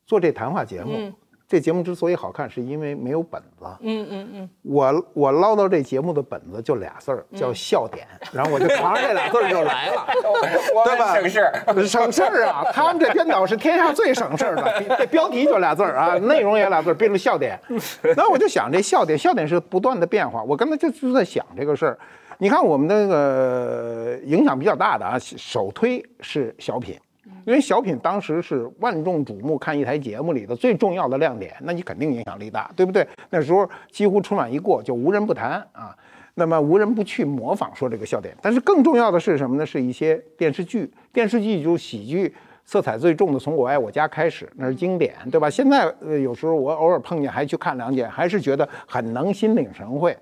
[0.04, 1.14] 做这谈话节目，嗯
[1.48, 3.64] 这节目之所以好看，是因为没有本子。
[3.80, 10.06] 嗯嗯嗯，我我唠叨这节目的本子就俩字儿，叫笑点，然后我就扛着这俩字儿就来了。
[10.84, 11.52] 对吧省事。
[11.86, 12.64] 省事儿啊！
[12.72, 17.58] 他们这编导是天下最省事儿的，这标题就俩字儿啊，内容也俩字儿，变成笑点。
[18.16, 20.42] 那我就想这笑点，笑点是不断的变化。
[20.42, 21.98] 我刚才就就在想这个事儿。
[22.38, 26.98] 你看我们那个影响比较大的啊，首推是小品，
[27.46, 33.06] 因为小品当时是万众瞩目看一台节目里的最重要的亮点，那你肯定影响力大，对不对？
[33.30, 35.96] 那时候几乎春晚一过就无人不谈啊。
[36.34, 39.64] 那么无人不去模仿说这个笑点，但是更重要的是什么呢？
[39.64, 45.48] 是一些电视剧，电视剧就喜剧色彩最重的，从《我爱我家》开始，那是经典，对吧？
[45.48, 50.18] 现在呃，有时候我偶尔碰见还去看两眼，还是觉得很能心领神会。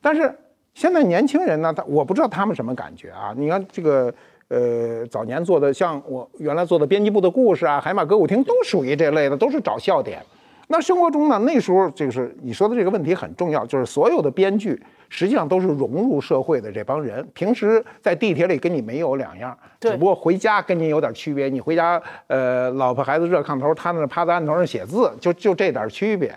[0.00, 0.34] 但是
[0.72, 3.34] 现在年轻人呢，他我不知道他们什么感觉啊？
[3.36, 4.10] 你看这个。
[4.52, 10.22] 呃，早年做的像我原来做的编辑部的故事啊，海马歌舞厅都属于这类的，都是找笑点。
[10.68, 21.48] 那生活中呢，那时候就是你说的这个问题很重要，就是所有的编剧实际上都是融入社会的这帮人，平时在地铁里跟你没有两样，对只不过回家跟你有点区别。
[21.48, 26.30] 你回家，呃，老婆孩子热炕头，他那趴在案头上写字，就就这点区别。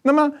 [0.00, 0.32] 那么，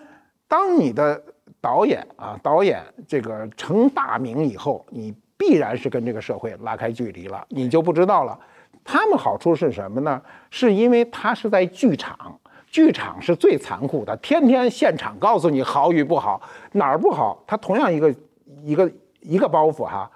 [0.48, 1.22] 当你的
[1.60, 8.38] 导演啊，导演这个成大名以后，你必然是跟这个社会拉开距离了，你就不知道了。
[8.84, 10.20] 他们好处是什么呢？
[10.50, 16.38] 是因为他是在剧场，剧场是最残酷的，天天现场告诉你好与不好，
[16.72, 18.14] 哪儿不好，他同样一个
[18.62, 20.10] 一个一个包袱哈，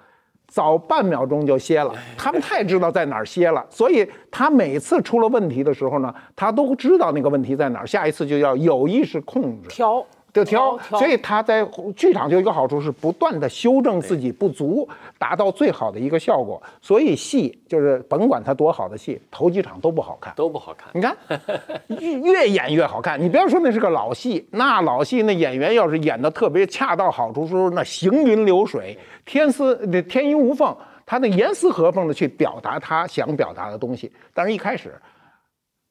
[0.47, 1.91] 早半秒钟就歇了。
[2.15, 9.69] 他们太知道在哪儿歇了，所以他每次出了问题的时候呢，他都知道那个问题在哪儿，下一次就要有意识控制。
[9.69, 14.85] 调就挑，所以他在剧场就有一个好处是不断的修正自己不足，
[15.17, 16.61] 达到最好的一个效果。
[16.81, 20.33] 所以戏就是甭管他多好的戏，头几场都不好看。
[20.35, 20.89] 都不好看。
[20.91, 21.15] 你看，
[21.87, 23.17] 越越演越好看。
[23.17, 34.11] 你不要说那是个老戏，那老戏那演员要是演的特别恰到好处时候，那行云流水，天丝那天衣无缝，他那严丝合缝的去表达他想表达的东西。
[34.33, 34.93] 但是一开始。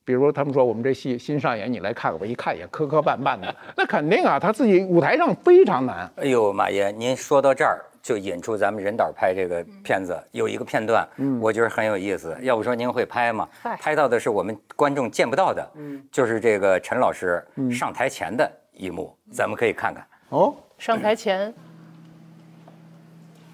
[0.04, 6.10] 比如他们说我们这戏新上演，你来看看吧，一看也磕磕绊绊的，那肯定啊，他自己舞台上非常难。
[6.16, 11.08] 哎呦，马爷，您说到这儿就引出咱们人导拍这个片子有一个片段，
[11.40, 12.36] 我觉得很有意思。
[12.42, 13.48] 要不说您会拍吗？
[13.80, 15.66] 拍到的是我们观众见不到的，
[16.12, 20.06] 就是这个陈老师上台前的一幕，咱们可以看看。
[20.28, 21.54] 哦，上台前，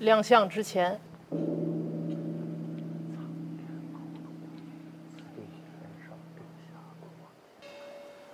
[0.01, 0.99] 亮相之前，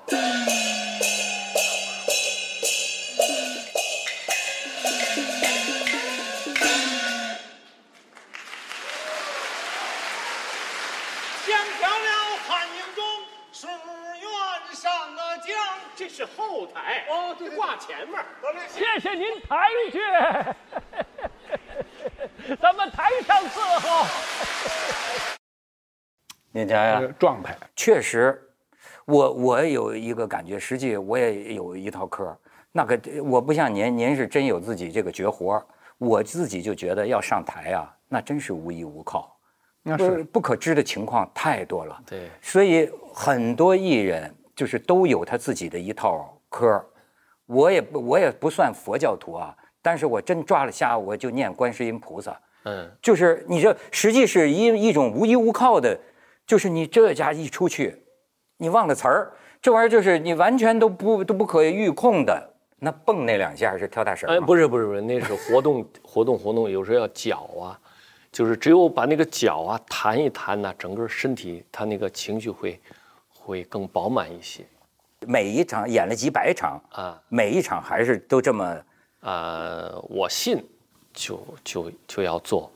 [0.08, 0.18] 将
[11.78, 13.04] 调了汉营中
[13.52, 13.74] 是院
[14.74, 15.48] 上的将，
[15.96, 18.24] 这是后台哦，对挂前面。
[18.68, 20.00] 谢谢您抬举，
[22.62, 24.06] 咱们台上伺候。
[26.52, 28.45] 您瞧瞧这个，状态，确实，
[29.06, 32.36] 我我有一个感觉，实际我也有一套科。
[32.72, 35.66] 那个我不像您，您是真有自己这个绝活儿
[35.96, 39.34] 我自己就觉得要上台啊，那真是无依无靠。
[39.82, 42.02] 那是不可知的情况太多了。
[42.04, 46.84] 对，所以很多艺人就是都有他自己的一套科儿
[47.46, 52.36] 我也不我也不算佛教徒啊，但是我真抓了瞎，我就念观世音菩萨。
[52.64, 55.96] 嗯，就是你这实际是一一种无依无靠的，
[56.44, 57.96] 就是你这家一出去，
[58.56, 62.50] 你忘了词儿，这玩意儿就是你完全都不都不可预控的。
[62.78, 64.46] 那蹦那两下是跳大神哎，吗？
[64.46, 67.78] 不是不是不是，那是活动活动活动，有时候要脚啊，
[68.30, 72.80] 就是只有把那个脚啊弹一弹呐、整个身体他那个情绪会
[73.28, 74.64] 会更饱满一些
[75.26, 78.76] 每一场演了几百场，啊每一场还是都这么。
[79.20, 80.64] 啊、我信
[81.12, 82.70] 就就就要做，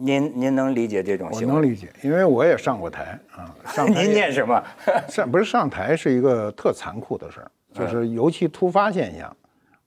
[0.00, 1.52] 您您能理解这种我行为？
[1.52, 3.52] 能理解，因为我也上过台啊。
[3.66, 4.62] 上台 您念什么？
[5.10, 9.36] 上不是上台是一个特残酷的事儿，就是尤其突发现象。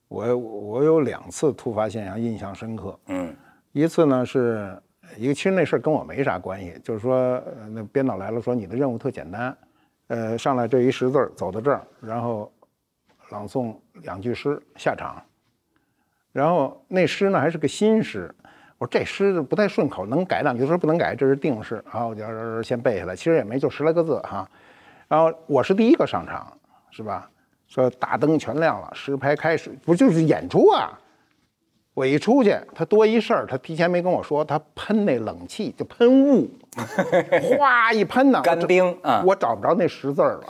[0.09, 3.33] 我我有两次突发现象印象深刻，嗯
[3.71, 4.77] 一次呢是
[5.15, 9.57] 一个，其实那事儿跟我没啥关系，就是说，呃那编导来了，说你的任务特简单，
[10.07, 12.51] 呃，上来这一识字儿，走到这儿，然后
[13.29, 15.23] 朗诵两句诗下场，
[16.33, 18.29] 然后那诗呢还是个新诗，
[18.81, 24.49] 我说这诗不太顺口，能改两句说不能改，这是定式，然后我就先背下来，其实也没就十来个字哈，
[25.07, 26.51] 然后我是第一个上场，
[26.89, 27.29] 是吧？
[27.67, 30.99] 说大灯全亮了，实拍开始，不就是演出啊？
[31.93, 36.49] 我一出去，他多一事儿，他提前没跟我说，他喷那冷气就喷雾，
[37.57, 40.43] 哗一喷呢，干冰啊我找不着那十字儿了。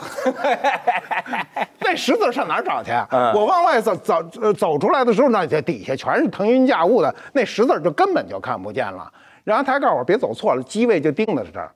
[1.82, 3.08] 那十字上哪儿找去啊？
[3.12, 9.12] 嗯我往外走走呃走出来的时候，那这底下全是腾云驾雾的，那十字儿就根本就看不见了。
[9.44, 11.72] 然后他还告诉我别走错了，机位就定在这儿。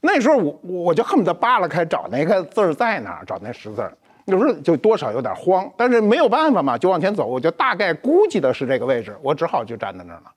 [0.00, 3.96] 那时候我我就恨不得扒拉开找那个字儿在哪儿，找那十字儿。
[4.26, 7.26] 有时候就多少有点慌，但是没有办法嘛，就往前走。
[7.26, 10.32] 我就大概估计的是这个位置，我只好就站在那儿了。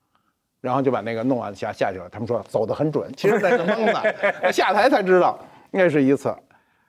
[0.59, 2.09] 然后就把那个弄完下下去了。
[2.09, 4.51] 他们说走得很准， 其实在这蒙的。
[4.51, 5.39] 下台才知道，
[5.71, 6.35] 那是一次。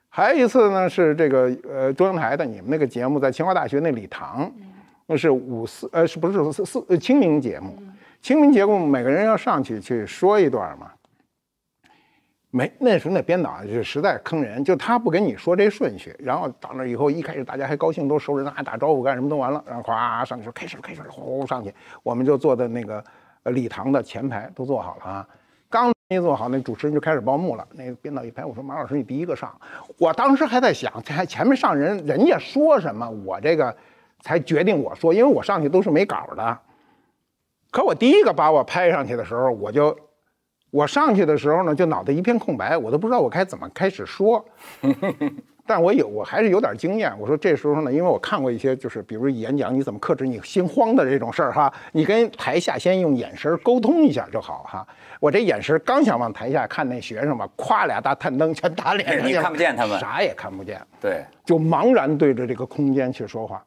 [0.09, 4.51] 还有一次呢，是这个呃中央台的你们那个节目，在清华大学那礼堂，
[5.05, 7.77] 那是五四呃是不是四四呃清明节目？
[8.21, 10.91] 清明节目每个人要上去去说一段嘛。
[12.51, 23.03] 没，那时候那编导啊就实在坑人，就他不跟你说这顺序，然后到那以后，一开始大家还高兴，都熟人啊，打招呼干什么都完了，然后哗上去说开始了开始了，呼上去，我们就坐在那个
[23.43, 25.27] 礼堂的前排都坐好了啊。
[25.69, 27.67] 刚一坐好，那主持人就开始报幕了。
[27.73, 29.55] 那个编导一拍，我说马老师你第一个上。
[29.99, 33.77] 我当时还在想，还前面上人人家说什么，我这个
[34.21, 36.57] 才决定我说，因为我上去都是没稿的。
[37.69, 39.95] 可我第一个把我拍上去的时候，我就
[40.71, 44.43] 我上去的时候呢，就脑袋一片空白，我都不知道我该怎么开始说。
[45.65, 47.13] 但我有，我还是有点经验。
[47.19, 54.87] 我说这时候呢，因为我看过一些，就是比如演讲你怎么克制你心慌的这种事儿哈，你跟台下先用眼神沟通一下就好哈。
[55.19, 60.81] 我这眼神刚想往台下看那学生吧，咵俩大探灯全打脸上去了，你看不见他们啥也看不见。
[60.99, 63.63] 对，就茫然对着这个空间去说话。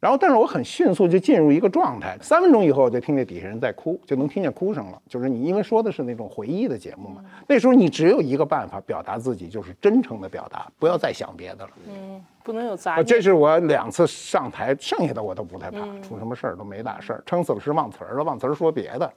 [0.00, 5.02] 然后，但是我很迅速就进入一个状态，三分钟以后我就听见底下人在哭，就能听见哭声了。
[5.08, 11.70] 就是你因为说的是那种回忆的节目嘛，那时候你只有一个办法表达自己，就是真诚的表达，不要再想别的了。
[11.88, 13.06] 嗯不能有杂啊，念。
[13.06, 17.22] 这是我两次上台，剩下的我都不太怕，出什么事儿都没大事儿。
[17.26, 19.12] 撑死了是忘词儿了，忘词儿说别的。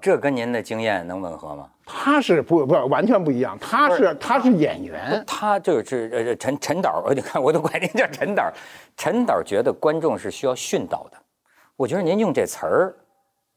[0.00, 1.70] 这跟您的经验能吻合吗？
[1.84, 8.52] 他是不不完全不一样，他是他是演员，他就是呃陈陈导，我你看我都管您叫陈导。
[8.96, 11.16] 陈导觉得观众是需要训导的，
[11.76, 12.94] 我觉得您用这词儿，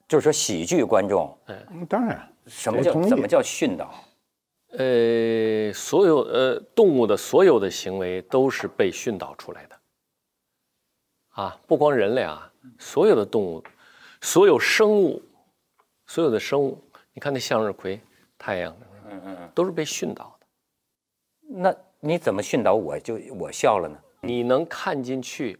[0.07, 3.89] 就是说喜剧观众，嗯当然什么叫怎么叫训导？
[4.77, 9.75] 呃，所有呃动物的所有的行为都是被训导出来的，
[11.29, 13.63] 啊，不光人类啊，所有的动物，
[14.21, 15.19] 所有生物，
[16.09, 16.75] 所有的生物，
[17.13, 18.01] 你看那向日葵、
[18.35, 18.75] 太阳，
[19.11, 19.51] 嗯嗯嗯。
[19.53, 20.47] 都是被训导的。
[21.47, 23.95] 那你怎么训导我就我笑了呢？
[24.23, 25.59] 你能看进去，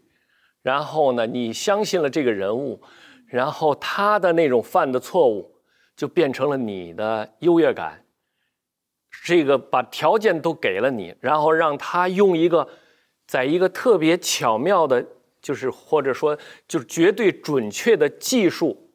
[0.60, 2.82] 然后呢，你相信了这个人物，
[3.28, 5.54] 然后他的那种犯的错误
[5.94, 8.04] 就变成了你的优越感。
[9.24, 12.68] 这个把条件都给了你，然后让他用一个，
[13.24, 15.06] 在一个特别巧妙的，
[15.40, 16.36] 就是或者说
[16.66, 18.89] 就是绝对准确的技术，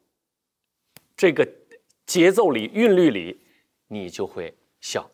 [1.18, 1.48] 这个
[2.06, 3.42] 节奏里、韵律里，
[3.88, 5.10] 你就会笑。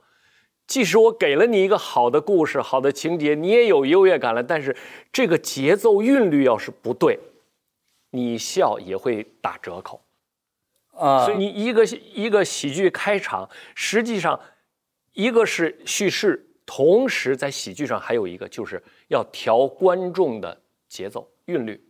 [0.68, 4.76] 即使我给了你一个好的故事、好的情节，你也有优越感了，但是
[5.12, 7.20] 这个节奏韵律要是不对，
[8.12, 10.02] 你笑也会打折扣。
[10.94, 11.84] 啊所以你一个
[12.14, 14.40] 一个喜剧开场，实际上
[15.14, 21.84] 一个是叙事，同时在喜剧上还有一个就是要调观众的节奏韵律。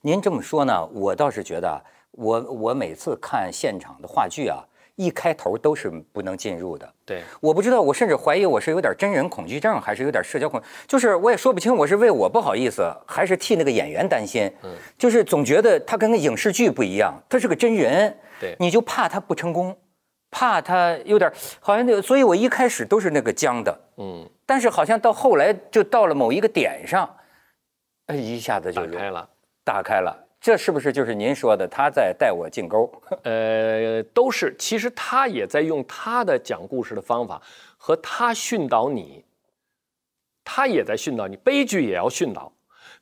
[0.00, 1.78] 您这么说呢，我倒是觉得啊，
[2.12, 4.62] 我我每次看现场的话剧啊，
[4.96, 6.92] 一开头都是不能进入的。
[7.04, 14.50] 对，我不知道，我甚至怀疑我是有点真人恐惧症，还是有点社交恐，就是我也说不清，我是为我不好意思，还是替那个演员担心。
[14.62, 19.76] 嗯，就是总觉得他跟个影视剧不一样，他是个真人，对你就怕他不成功，
[20.30, 27.08] 怕他有点好像那个，所以我一开始都是那个僵的，嗯，但是好像到后来就到了某一个点上，
[28.06, 29.28] 哎，一下子就打开了。
[29.64, 30.14] 打开了。
[30.42, 32.92] 这是不是就是您说的他在带我进沟？
[33.22, 37.40] 呃，都是，其实他也在用他的讲故事的方法
[37.76, 39.24] 和他训导你，
[40.42, 42.52] 他也在训导你，悲剧也要训导，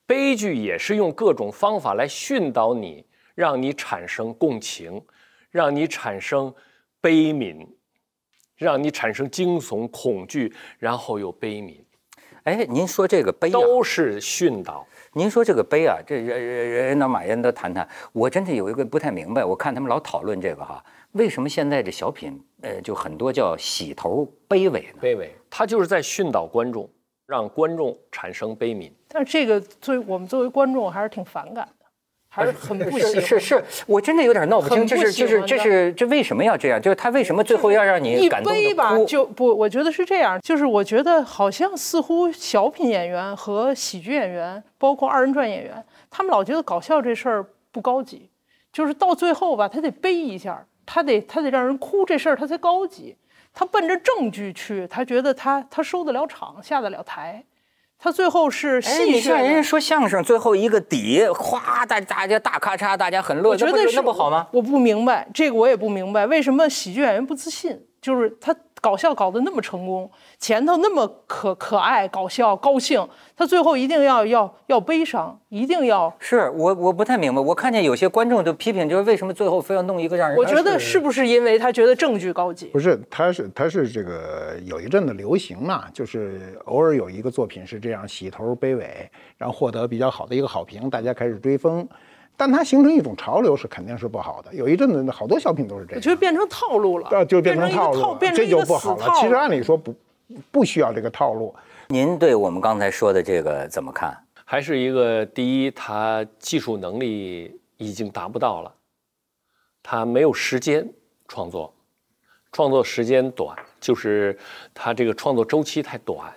[0.07, 5.03] 悲剧也是用各种方法来训导你，让你产生共情，
[5.51, 6.55] 让你产生
[7.01, 7.66] 悲悯，
[8.57, 11.80] 让你产生惊悚、恐惧，然后又悲悯，
[12.45, 14.86] 哎，您说这个悲啊，都是训导。
[15.12, 17.86] 您说这个悲啊，这人人人那马人都谈谈。
[18.12, 20.82] 我真的有一个不太明白，我看他们老讨论这个哈，
[21.12, 25.01] 为什么现在这小品，呃，就很多叫洗头悲尾呢？
[25.03, 26.88] 卑尾，他就是在训导观众，
[27.26, 28.91] 让观众产生悲悯。
[29.09, 31.79] 但是这个作为我们作为观众还是挺反感的。
[32.32, 33.12] 还是很不喜欢。
[33.14, 36.80] 是是是，我真的有点闹不清，这是就是这是这为什么要这样？
[36.80, 39.04] 就是他为什么最后要让你一感动哭？
[39.04, 48.30] 就不，我觉得是这样，就是我觉得好像似乎小品演员和喜剧演员，包括二人转演员，他们老觉得搞笑这事儿不高级，
[48.72, 53.16] 就是到最后吧，他得悲一下，他得他得让人哭，这事儿他才高级。
[53.52, 57.42] 他奔着证据去，他觉得他他收得了场，下得了台，
[58.03, 59.62] 他最后是哎，戏谑你像人家。
[59.62, 64.46] 说相声最后一个底，哗，大大家大咔嚓，大家很乐，觉得是那不好吗？
[64.53, 73.06] 我不明白这个，我也不明白为什么喜剧演员不自信，就是他搞笑搞得那么成功，前头那么可可爱、搞笑、高兴，
[73.36, 76.12] 他最后一定要要要悲伤，一定要。
[76.18, 82.66] 是我我不太明白，我看见有些观众就批评，就是为什么最后非要弄一个让人我觉得是不是因为他觉得证据高级？
[82.66, 91.86] 不是，他是他是这个有一阵子流行嘛，就是偶尔有一个作品是这样洗头卑尾，然后获得比较好的一个好评，大家开始追风，
[92.36, 94.54] 但它形成一种潮流是肯定是不好的。
[94.54, 99.06] 有一阵子好多小品都是这样，我觉得变成套路了，啊就变成套路了，变成这就不好了。
[99.20, 99.94] 其实按理说不
[100.50, 101.54] 不需要这个套路，
[101.88, 104.16] 您对我们刚才说的这个怎么看？
[104.44, 108.74] 还是一个第一，他技术能力已经达不到了，
[109.82, 110.88] 他没有时间
[111.28, 111.72] 创作，
[112.50, 114.36] 创作时间短，就是
[114.74, 116.32] 他这个创作周期太短。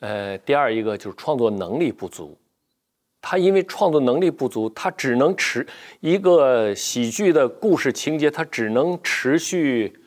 [0.00, 2.38] 呃，第二一个就是创作能力不足，
[3.20, 5.66] 他因为创作能力不足，他只能持
[6.00, 10.00] 一个喜剧的故事情节，他只能持续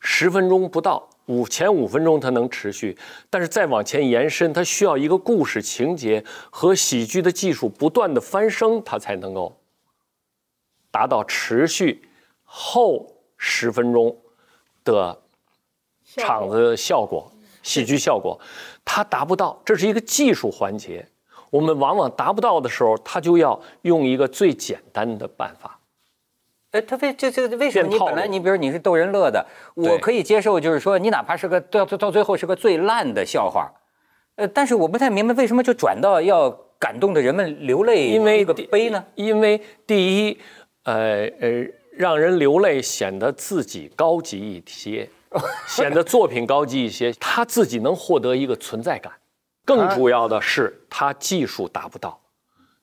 [0.00, 2.96] 十分钟不到，五前五分钟他能持续，
[3.28, 9.60] 但是再往前延伸，他需要一个故事情节和喜剧的技术不断的翻升，他才能够
[10.90, 12.08] 达到持续
[12.42, 13.06] 后
[13.36, 14.16] 十分钟
[14.82, 15.20] 的
[16.04, 17.30] 场子效果、
[17.62, 18.40] 喜剧效果，
[18.84, 21.06] 他达不到，这是一个技术环节。
[21.54, 25.78] 我们往往达不到的时候，他就要用一个最简单的办法。
[26.72, 33.70] 哎，他为这这为什么你本来你比如你是逗人乐的，我可以接受，就是说你哪怕是个到到最后是个最烂的笑话，
[34.34, 39.04] 呃，但是我不太明白为什么就转到要感动的人们流泪，因为第悲呢？
[39.14, 40.36] 因为第一，
[40.82, 41.64] 呃呃，
[41.96, 45.08] 让人流泪显得自己高级一些，
[45.68, 49.12] 显得作品高级一些，他自己能获得一个存在感。
[49.64, 52.20] 更主要的是，他技术达不到，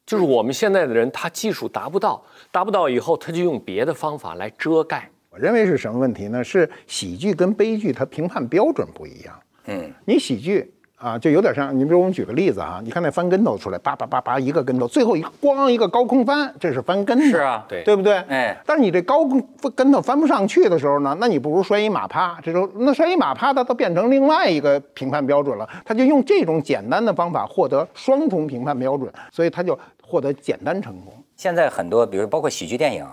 [0.05, 5.09] 就是我们现在的人，他技术达不到，达不到以后，他就用别的方法来遮盖。
[5.29, 6.43] 我认为是什么问题呢？
[6.43, 9.39] 是喜剧跟悲剧它评判标准不一样。
[9.65, 18.17] 嗯，你喜剧啊，就有点像你比如我们举个例子啊，你看那翻跟头出来，叭叭叭叭一个跟头，最后一个咣一个高空翻，这是翻跟头，是啊对对不对？
[18.29, 19.43] 哎但是你这高空
[19.75, 31.11] 跟头翻不上去的时候呢，那你不如摔一马趴，这时候那摔一马趴，它都变成另外一个评判标准了，他就用这种简单的方法获得双重评判标准，所以他就获得简单成功。
[31.35, 33.03] 现在很多，比如包括喜剧电影，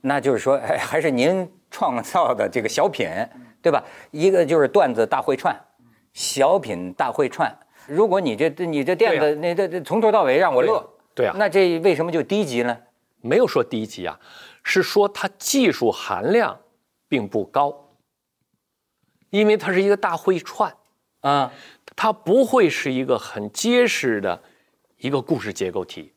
[0.00, 3.06] 那就是说，哎，还是您创造的这个小品，
[3.60, 3.84] 对吧？
[4.10, 5.54] 一个就是段子大会串，
[6.14, 7.54] 小品大会串。
[7.86, 10.82] 如果你这你这垫子，对你这这从头到尾让我乐，
[11.14, 12.74] 对啊那这为什么就低级呢？
[13.20, 14.18] 没有说低级啊，
[14.62, 16.58] 是说它技术含量
[17.08, 17.90] 并不高，
[19.30, 20.74] 因为它是一个大会串。
[21.20, 21.50] 啊，
[21.96, 24.42] 它不会是一个很结实的
[24.98, 26.12] 一个故事结构体。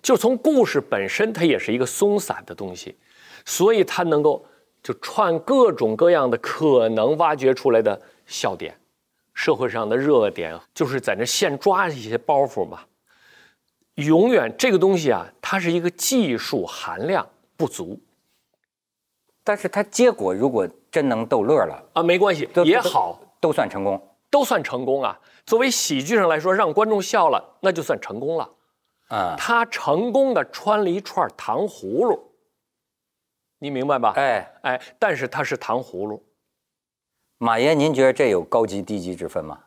[0.00, 2.96] 就从故事本身，它也是一个松散的东西，
[3.44, 4.46] 所以它能够
[4.84, 8.00] 就串各种各样的可能挖掘出来的
[8.32, 8.74] 笑点，
[9.34, 12.80] 社会上的热点，就是在那现抓一些包袱嘛。
[13.96, 17.28] 永远这个东西啊，它是一个技术含量
[17.58, 18.00] 不足
[19.44, 24.00] 但是它结果如果真能逗乐了，啊，没关系也好，都算成功。
[24.30, 25.20] 都算成功啊。
[25.44, 28.50] 作为喜剧上来说，让观众笑了，那就算成功了。
[29.08, 32.32] 啊，他成功的穿了一串糖葫芦，
[33.58, 34.14] 你明白吧？
[34.16, 36.24] 哎，哎，但是它是糖葫芦，
[37.44, 39.58] 马爷，您觉得这有高级低级之分吗？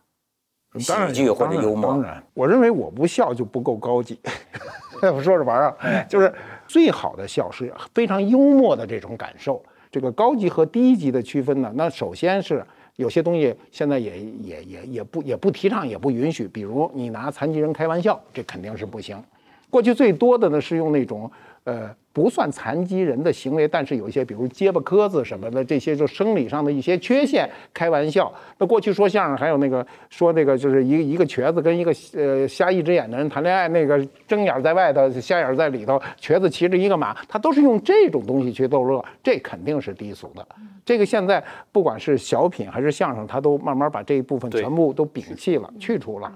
[0.87, 4.17] 当然喜剧或者幽默当然，我认为我不笑就不够高级。
[5.03, 5.75] 我说着玩儿啊，
[6.07, 6.33] 就是
[6.65, 9.61] 最好的笑是非常幽默的这种感受。
[9.91, 12.65] 这个高级和低级的区分呢，那首先是
[12.95, 16.47] 有些东西现在也也也也不也不提倡，也不允许。
[16.47, 19.21] 比如你拿残疾人开玩笑，这肯定是不行。
[19.69, 21.29] 过去最多的呢是用那种
[21.65, 28.31] 呃不算残疾人的行为，但是有一些比如结巴磕子什么的这些就生理上的一些缺陷开玩笑。
[28.57, 40.47] 那过去说相声还有那个说那个就是一个一个瘸子跟一个呃瞎一只眼的人谈恋爱，那个睁眼在外头，瞎眼在里头，瘸子骑着一个马，他都是用这种东西去逗乐，这肯定是低俗的。
[40.85, 41.43] 这个现在
[41.73, 46.31] 不管是小品还是相声，他都慢慢把这一部分全部都摒弃了、去除了。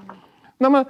[0.57, 0.85] 那么，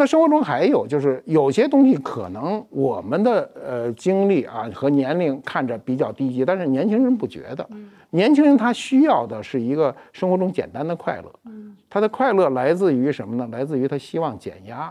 [0.00, 7.68] 那生活中还有就是有些东西可能我们的呃经历啊和年龄看着比较低级，但是年轻人不觉得。
[8.08, 11.30] 年轻人他需要的是一个生活中简单的快乐。
[11.90, 13.46] 他的快乐来自于什么呢？
[13.52, 14.90] 来自于他希望减压。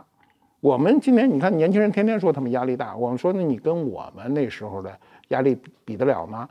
[0.60, 4.95] 我们今天你看年轻人天天说他们压力大，我们说那你跟我们那时候的
[5.30, 6.47] 压力比得了吗？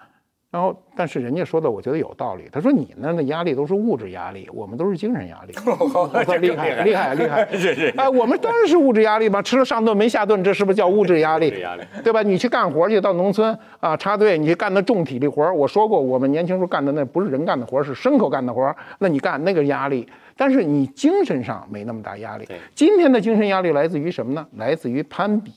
[0.51, 2.49] 然后，但是人家说的我觉得有道理。
[2.51, 5.53] 他说你那的压力都是物质压力，我们都是精神压力。
[5.69, 7.47] 我说厉害厉害厉害！
[7.55, 11.61] 是是啊，我们当然是物质压力嘛，吃了上顿没下顿，这是不是叫物质压力？
[11.61, 12.23] 压力对吧？
[12.23, 22.57] 你去干活去，到农村啊插队，你去干那重体力活儿我说过，我们年轻时候干的那不是人干的活儿是牲口干的活儿那你干那个压力，但是你精神上没那么大压力对。
[22.75, 24.47] 今天的精神压力来自于什么呢？
[24.57, 25.53] 来自于攀比。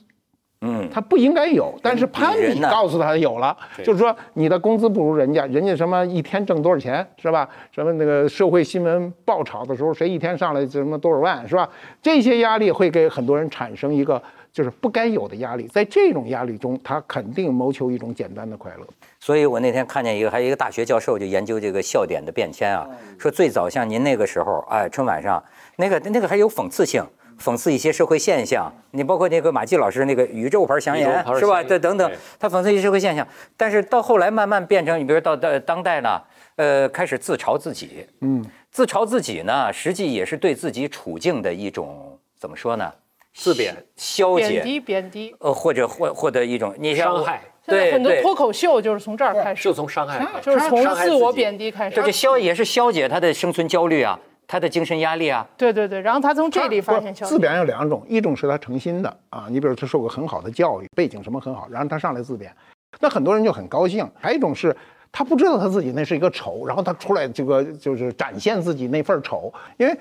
[0.62, 7.50] 嗯，他不应该有，但是攀比告诉他有了，就是说你的工资不如人家，人家什么一天挣多少钱是吧？
[7.72, 11.68] 什么那个社会新闻爆炒的时候，谁一天上来什么多少万是吧？
[12.02, 18.86] 这些压力会给很多人产生一个就是不该有的压力，在这种压力中，他肯定谋求一种简单的快乐。
[19.20, 22.88] 所以我那天看见一个，还有一个大学教授就研究这个笑点的变迁啊，
[23.18, 25.44] 说最早像您那个时候，哎，春晚上
[25.78, 27.04] 那个那个还有讽刺性，
[27.42, 28.72] 讽刺一些社会现象。
[28.92, 31.64] 你包括那个马季老师那个宇宙牌祥宇宙言是吧？
[31.64, 33.28] 这等等，他讽刺一些社会现象。
[33.58, 36.22] 但是到后来慢慢变成，你比如到到当代呢，
[36.56, 42.94] 呃，开始自嘲自己，嗯，自嘲自己呢，实际也是对自己处境的一种怎么说呢？
[43.34, 45.36] 自贬、消解，贬低贬低。
[45.40, 52.04] 呃，或者获获得一种你像伤害，现在对对很多脱口秀就是从这儿开始就，从伤害开始，就是从自我贬低开始这。
[52.04, 54.20] 个消也是消解他的生存焦虑啊，
[54.52, 55.48] 他的精神压力啊。
[55.56, 57.14] 对对对，然后他从这里发现。
[57.14, 62.54] 自贬有两种，一种是他诚心的啊，你比如他受过很好的教育，背景什么很好，然后他上来自贬，
[63.00, 64.06] 那很多人就很高兴。
[64.20, 64.76] 还有一种是
[65.10, 69.98] 他不知道他自己那是一个丑，然后他出来这个就是展现自己那份丑，因为。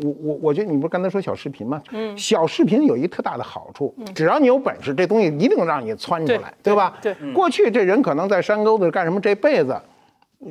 [0.00, 1.82] 我我我觉得你不是刚才说小视频吗？
[1.90, 6.96] 嗯，小视频有一特大的好处，只要你有本事，这东西一定让你窜出来，对吧？
[7.02, 9.78] 对过去这人可能在山沟子干什么，这辈子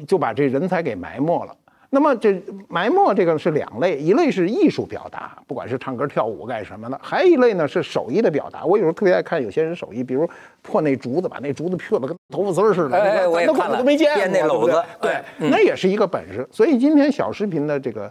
[0.06, 1.56] 就把这人才给埋没了。
[1.94, 8.64] 那么这埋没这个是两类，一类是艺术表达，不管是唱歌跳舞干什么的；还有一类呢是手艺的表达。
[8.64, 10.28] 我有时候特别爱看有些人手艺，比如
[10.62, 16.48] 破那竹子，把那竹子破的跟头发丝儿似的，哎我看了都没见过，编那篓子对，那也是一个本事。
[16.50, 18.10] 所以今天小视频的这个，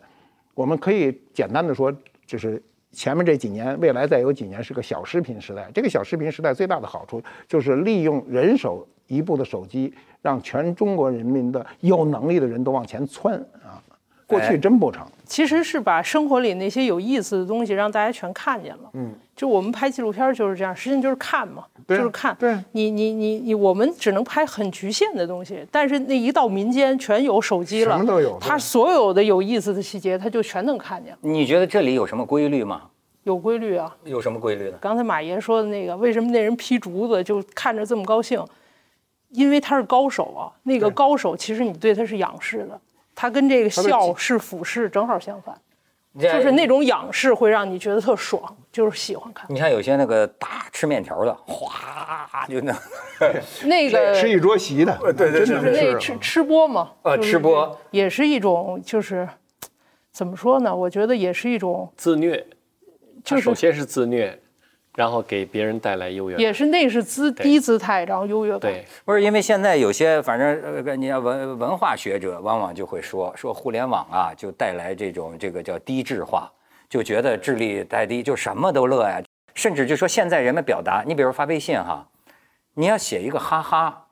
[0.55, 1.91] 我们可以简单的说，
[2.27, 2.63] 就是
[2.93, 5.71] 前面这几年，未来再有几年是个小视频时代。
[5.73, 9.93] 这个小视频时代最大的好处就是利用人手一部的手机，
[10.23, 13.35] 让全中国人民的有能力的人都往前窜
[13.65, 13.83] 啊！
[14.25, 15.05] 过去真不成。
[15.25, 18.91] 其实是把生活里那些有意思的东西让大家全看见了。
[18.93, 22.37] 嗯，就我们拍纪录片就是这样，实际上就是看嘛，对就是看。
[22.39, 32.83] 对你你你你，我们只能拍很局限的东西，但是那一到民间，全有手机了，什么都有他所有的有意思的细节，他就全能看见了，你觉得这里有什么规律吗？
[33.25, 33.93] 有规律啊。
[34.05, 34.77] 有什么规律呢？
[34.81, 38.41] 刚才马爷说的那个，为什么那人劈竹子就看着这么高兴？
[39.31, 40.53] 因为他是高手啊。
[40.63, 42.81] 那个高手其实你对他是仰视的，
[43.15, 45.55] 他跟这个笑是俯视正好相反，
[46.19, 49.47] 就就是那种仰视会让你觉得特爽，就是喜欢看。
[49.49, 52.75] 你看有些那个大吃面条的，哗就那，
[53.65, 59.29] 那个吃一桌席的， 对对就是那吃吃播嘛，呃吃播也是一种就是
[60.13, 60.75] 怎么说呢？
[60.75, 62.45] 我觉得也是一种，自虐，
[63.23, 64.41] 就是首先是自虐，
[64.97, 66.43] 然后给别人带来优越感。
[66.43, 68.61] 也是那是姿低姿态，然后优越感。
[68.61, 76.51] 对，不是因为现在有些反正呃，你要文文化学者往往就会说说互联网啊，就带来这种这个叫低智化，
[76.89, 79.23] 就觉得智力太低，就什么都乐呀，
[79.55, 82.07] 甚至就说现在人们表达，你比如发微信哈，
[82.75, 84.07] 你要写一个哈哈，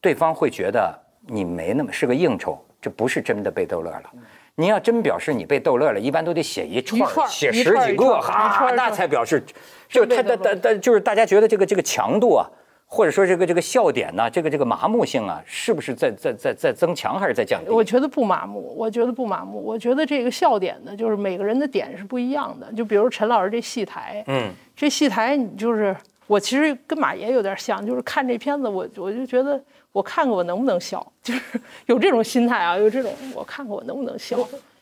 [0.00, 4.10] 对方会觉得你没那么是个应酬，这不是真的被逗乐了。
[4.56, 9.42] 你要真表示你被逗乐了，一般都得写一串，写十几个，哈那才表示，
[9.88, 12.46] 就是他的的的，就是大家觉得这个这个强度啊，
[12.86, 17.70] 或者说这个这个笑点呢、这个这个麻木性啊，是不是在在在在增强还是在降低？
[17.70, 19.60] 我觉得不麻木，我觉得不麻木。
[19.60, 22.72] 我觉得这个笑点呢，就是每个人的点是不一样的。
[22.74, 25.96] 就比如陈老师这戏台，嗯，这戏台你就是
[26.26, 29.60] 我其实跟马爷有点像，就是看这片子我我就觉得
[29.92, 34.38] 我看看我能不能笑，就是 有这种心态啊，有这种我看看我能不能笑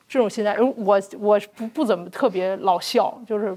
[0.09, 0.57] 这种心态。
[0.77, 3.57] 我我不不怎么特别老笑，就是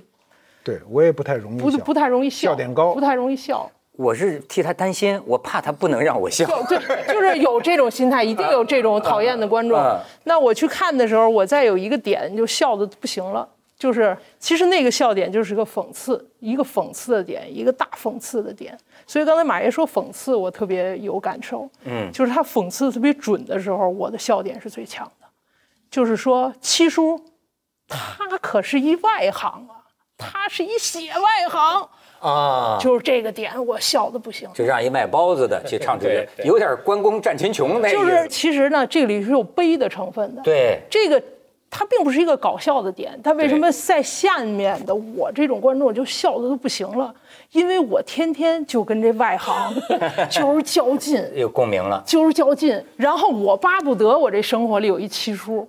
[0.63, 3.69] 对我也不太容易笑不不太容易笑，笑点高不太容易笑。
[3.97, 6.45] 我是替他担心，我怕他不能让我笑。
[6.67, 6.77] 对，
[7.07, 10.01] 就是有这种心态，一定有这种讨厌的观众啊。
[10.25, 13.47] 那我去看的时候，我再有一个点就笑的不行了，
[13.85, 18.75] 就是其实那个笑点就是个讽刺，一个讽刺的点，一个大讽刺的点。
[19.05, 21.69] 所以刚才马爷说讽刺，我特别有感受。
[21.83, 25.27] 嗯就是他讽刺特别准的时候，我的笑点是最强的。
[25.91, 27.23] 就是说，七叔，
[27.87, 29.85] 他可是一外行啊，
[30.17, 31.87] 他是一写外行，
[32.21, 34.49] 啊，就是这个点我笑的不行。
[34.55, 37.97] 就让一卖包子的去唱这个 有点关公战秦琼那意思。
[37.99, 40.41] 就是其实呢，这里是有悲的成分的。
[40.41, 41.21] 对，这个
[41.77, 47.13] 它并不是一个搞笑的点，它为什么在下面的我这种观众就笑的都不行了？
[47.51, 49.75] 因为我天天就跟这外行
[50.31, 52.01] 就是较劲，有共鸣了。
[52.05, 52.81] 就是较劲。
[52.95, 55.67] 然后我巴不得我这生活里有一七叔，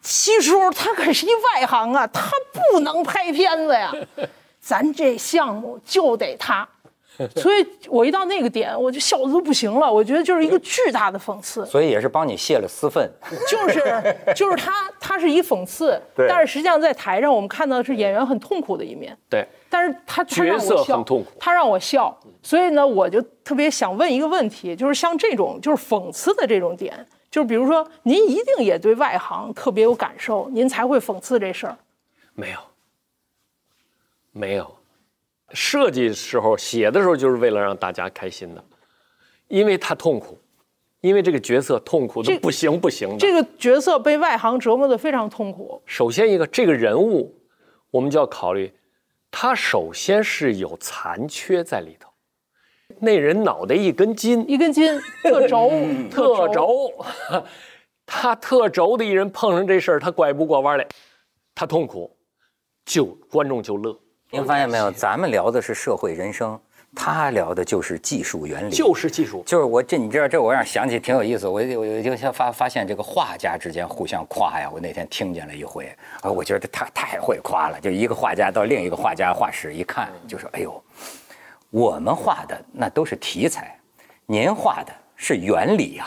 [0.00, 2.30] 七叔他可是一外行啊，他
[2.72, 3.92] 不能拍片子呀，
[4.60, 6.66] 咱这项目就得他。
[7.36, 9.92] 所以我一到那个点，我就笑的都不行了。
[9.92, 11.64] 我觉得就是一个巨大的讽刺。
[11.66, 13.08] 所以也是帮你泄了私愤。
[13.48, 31.76] 就是就是他他是一讽刺，但是实际上在台上我们看到的是演员很痛苦的一面，对，但是他角色很痛苦他让我笑，所以呢，我就特别想问一个问题，就是像这种就是讽刺的这种点，就是比如说您一定也对外行特别有感受，您才会讽刺这事儿。
[32.34, 32.58] 没有，
[34.32, 34.76] 没有，
[35.52, 38.64] 设计时候写的时候就是为了让大家开心的，
[39.48, 40.38] 因为他痛苦，
[41.00, 43.18] 因为这个角色痛苦的不行不行的。
[43.18, 47.34] 这个角色被外行折磨的非常痛苦，首先一个这个人物，
[47.90, 48.72] 我们就要考虑，
[49.30, 52.10] 他首先是有残缺在里头。
[53.00, 55.70] 那人脑袋一根筋，一根筋 特轴，
[56.10, 56.92] 特轴，
[58.06, 60.86] 他特轴的一人碰上这事儿，他拐不过弯来，
[61.54, 62.16] 他痛苦，
[62.84, 63.98] 就观众就乐，
[64.34, 64.90] 您发现没有？
[64.90, 66.58] 咱们聊的是社会人生，
[66.92, 68.74] 他聊的就是技术原理。
[68.74, 69.44] 就是技术。
[69.46, 71.46] 就是我这，你知道这我让想起挺有意思。
[71.46, 74.68] 我我我就先发发现这个画家之间互相夸呀。
[74.74, 75.86] 我那天听见了一回，
[76.20, 77.78] 啊，我觉得他太会夸了。
[77.80, 80.82] 就一个画家到另一个画家画室一看，就说：“哎呦，
[81.70, 83.78] 我们画的那都是题材，
[84.26, 86.06] 您画的是原理呀、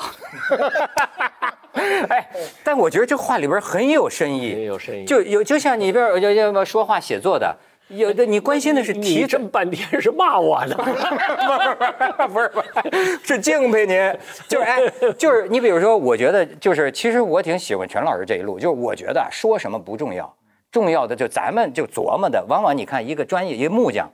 [2.09, 2.29] 哎，
[2.61, 7.55] 但我觉得这话里边很有深意，很有深意就有就像你比如就就说话写作的，
[7.89, 10.75] 有的你关心的是提你这么半天是骂我呢？
[12.27, 14.13] 不是不是，是敬佩您，
[14.47, 14.79] 就是哎，
[15.17, 20.35] 就是你比如说，我觉得就是，其实我挺喜欢陈老师这一路，就是我觉得啊说什么不重要，
[20.71, 24.11] 重要的就咱们就琢磨的，往往你看一个专业一个木匠，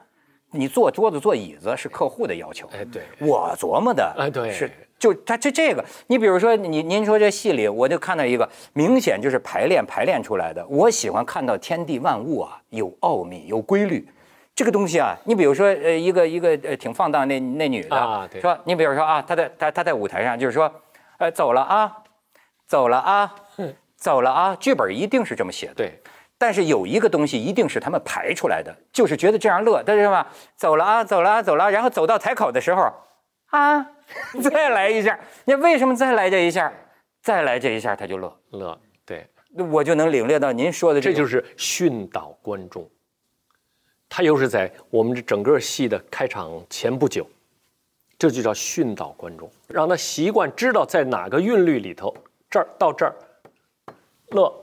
[0.51, 4.51] 你做桌子做椅子是客户的要求，哎，对，我琢磨的，哎对。
[4.51, 4.69] 是
[5.03, 10.65] 就他就这个，你比如说你您说这戏里，我就看到一个明显就是排练排练出来的。
[10.67, 14.07] 我喜欢看到天地万物啊有奥秘有规律，
[14.55, 20.71] 这个东西啊，你比如说呃一个一个呃挺放荡那那女的，啊对说你比如说啊，她在她她在舞台上就是说，
[21.17, 21.97] 呃走了啊，
[22.65, 23.35] 走了啊，
[23.97, 25.73] 走了啊，剧本一定是这么写的。
[25.73, 25.99] 对，
[26.37, 30.25] 但是有一个东西一定是他们排出来的，就是觉得这样乐，但是吧，
[30.55, 32.89] 走了啊，走了啊，走了啊，然后走到台口的时候，
[33.47, 33.85] 啊，
[34.41, 36.71] 再来一下，你为什么再来这一下？
[37.21, 42.85] 再来这一下他就乐，乐，对，那我就能领略到您说的这种这就是训导观众。
[44.09, 47.25] 他又是在我们这整个戏的开场前不久，
[48.17, 52.15] 这就叫训导观众，让他习惯知道在哪个韵律里头，
[52.49, 53.15] 这儿到这儿，
[54.27, 54.53] 乐，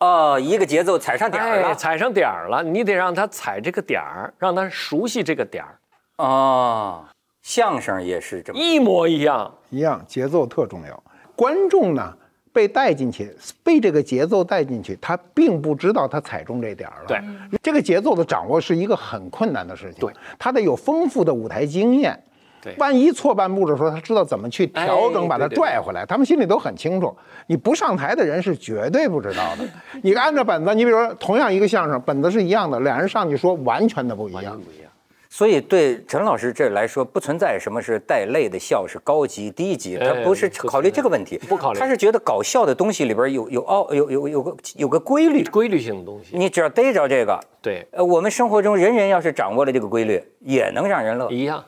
[0.00, 5.78] 哦，一个节奏踩上点儿哎，了，踩上点儿了，你得让他踩这个点儿，让他熟悉这个点儿，
[6.16, 7.04] 哦，
[7.42, 9.52] 相声也是这么，一模一样。
[9.70, 11.02] 一样，节奏特重要。
[11.34, 12.12] 观众呢
[12.52, 17.06] 被带进去，被这个节奏带进去，他并不知道他踩中这点儿了。
[17.08, 17.20] 对，
[17.62, 20.00] 这个节奏的掌握是一个很困难的事情。
[20.00, 22.22] 对，他得有丰富的舞台经验。
[22.62, 26.04] 对万一错半步的时候，他知道怎么去调整，把它拽回来。
[26.04, 27.16] 他们心里都很清楚。
[27.46, 29.66] 你不上台的人是绝对不知道的。
[30.02, 34.60] 你按照本子，你比如说同样一个相声，本子是一样的，两人上去说完全的不一样。
[34.60, 34.89] 不一样。
[35.32, 51.64] 所以对陈老师这来说，不存在什么是带泪的笑是高级低级，他哎不是考虑这个问题，不考虑他是觉得搞笑的东西里边有有奥有有有个有个规律，规律性的东西，你只要逮着这个，对，呃，我们生活中人人要是掌握了这个规律，也能让人乐一样，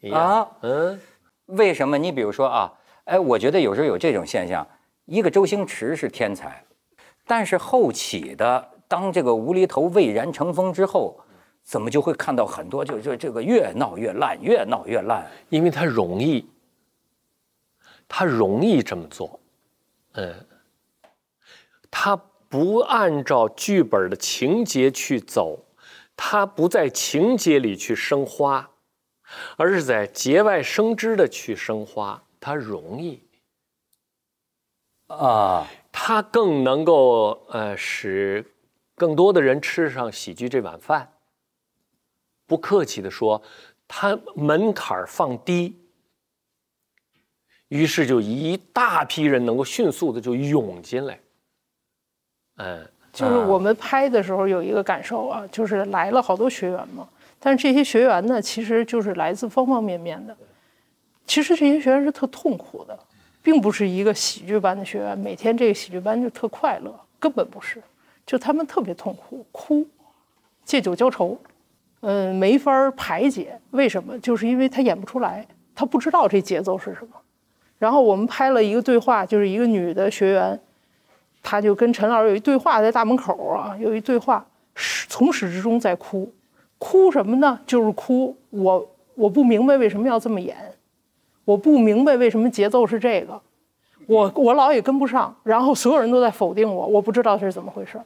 [0.00, 0.20] 一样。
[0.20, 0.48] 啊。
[0.62, 1.00] 嗯，
[1.46, 1.98] 为什么？
[1.98, 2.72] 你比如说啊，
[3.06, 4.64] 哎，我觉得有时候有这种现象，
[5.06, 6.62] 一个周星驰是天才，
[7.26, 11.18] 但是后起的当这个无厘头蔚然成风之后，
[11.64, 15.26] 怎么就会看到很多就就这个越闹越烂，越闹越烂？
[15.48, 16.46] 因为它容易，
[18.06, 19.40] 他容易这么做，
[20.12, 20.46] 嗯，
[21.90, 22.14] 他
[22.50, 25.64] 不按照剧本的情节去走，
[26.14, 28.70] 他不在情节里去生花，
[29.56, 33.22] 而是在节外生枝的去生花，他容易，
[35.06, 38.44] 啊，他更能够呃使
[38.94, 41.13] 更多的人吃上喜剧这碗饭。
[42.46, 43.40] 不客气的说，
[43.88, 45.76] 他门槛放低，
[47.68, 51.18] 于是就一大批人能够迅速的就涌进来。
[52.56, 57.08] 嗯，就是我们拍的时候有一个感受啊，就是来了好多学员嘛，
[57.40, 60.36] 但是这些学员呢，其实就是来自方方面面的。
[61.26, 62.98] 其实这些学员是特痛苦的，
[63.42, 67.82] 并不是一个喜剧班的学员，每天这个喜剧班就特快乐，根本不是，
[68.26, 69.86] 就他们特别痛苦，哭，
[70.64, 71.36] 借酒浇愁，
[72.04, 73.58] 嗯，没法排解。
[73.70, 74.18] 为什么？
[74.18, 77.08] 就是因为他演不出来，他不知道这节奏是什么。
[77.78, 80.58] 然后我们拍了一个对话，就是一个女的学员，
[81.42, 84.44] 她就跟陈老师有一对话，在大门口啊，有一对话，
[84.74, 86.32] 始从始至终在哭，
[86.78, 87.58] 哭什么呢？
[87.66, 90.56] 就是哭我我不明白为什么要这么演，
[91.44, 93.40] 我不明白为什么节奏是这个，
[94.06, 98.00] 我我老也跟不上，然后所有人都在否定我，我不知道这是怎么回事。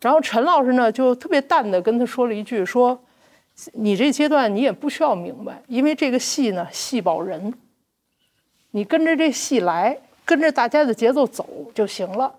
[0.00, 2.98] 然后陈老师呢就特别淡的跟他说了一句说，
[3.72, 7.52] 你这阶段你也不需要明白，因为这个戏呢戏保人。
[8.70, 12.34] 你跟着这戏来，跟着大家的节奏走就行了，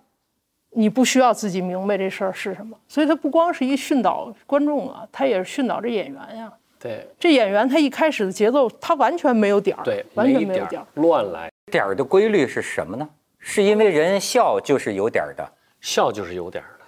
[0.72, 2.76] 你不需要自己明白这事儿是什么。
[2.88, 6.52] 所以他不光是一训导观众啊，他也是训导这演员呀。
[6.80, 10.88] 对这演员他一开始的节奏，他完全没有点儿，对，完全没没有点儿。
[10.96, 13.08] 乱来，点儿的规律是什么呢？
[13.46, 15.50] 是因为人笑就是有点儿的，
[15.82, 16.80] 笑就是有点儿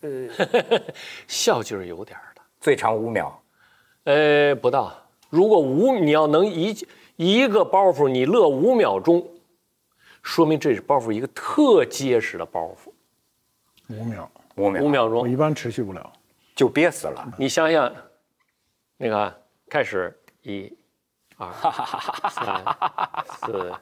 [0.00, 0.84] 的，
[1.26, 2.33] 笑就是有点儿的。
[2.64, 3.42] 最长五秒。
[4.04, 4.90] 呃，不到。
[5.28, 6.74] 如果五，你要能一
[7.16, 9.22] 一个包袱你乐五秒钟，
[10.22, 12.90] 说明这是包袱一个特结实的包袱。
[13.94, 16.10] 五秒，五秒，五秒钟，我一般持续不了。
[16.56, 17.34] 就憋死了。
[17.36, 17.92] 你想想，
[18.96, 19.30] 那个
[19.68, 20.74] 开始一、
[21.36, 21.46] 二、
[22.32, 22.64] 三、
[23.42, 23.74] 四，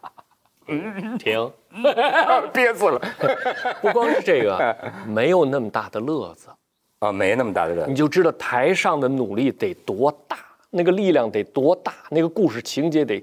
[1.21, 1.53] 停，
[2.53, 3.01] 憋死了
[3.81, 4.77] 不光是这个，
[5.07, 6.49] 没有那么大的乐子，
[7.03, 7.97] 啊，没那么大的人你。
[7.97, 10.39] 就知道台上的努力得多大，
[10.71, 13.23] 那个力量得多大，那个故事情节得，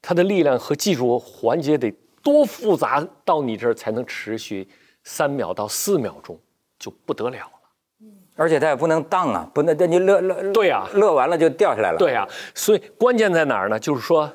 [0.00, 1.92] 它的力量和技术环节得
[2.22, 4.68] 多复杂，到你这儿才能持续
[5.02, 6.38] 三秒到四秒钟，
[6.78, 8.08] 就不得了了。
[8.36, 11.98] 而且它也不能荡啊，不能，你乐乐对呀乐完了就掉下来了。
[11.98, 13.80] 对呀、所以关键在哪儿呢？
[13.80, 14.32] 就是说，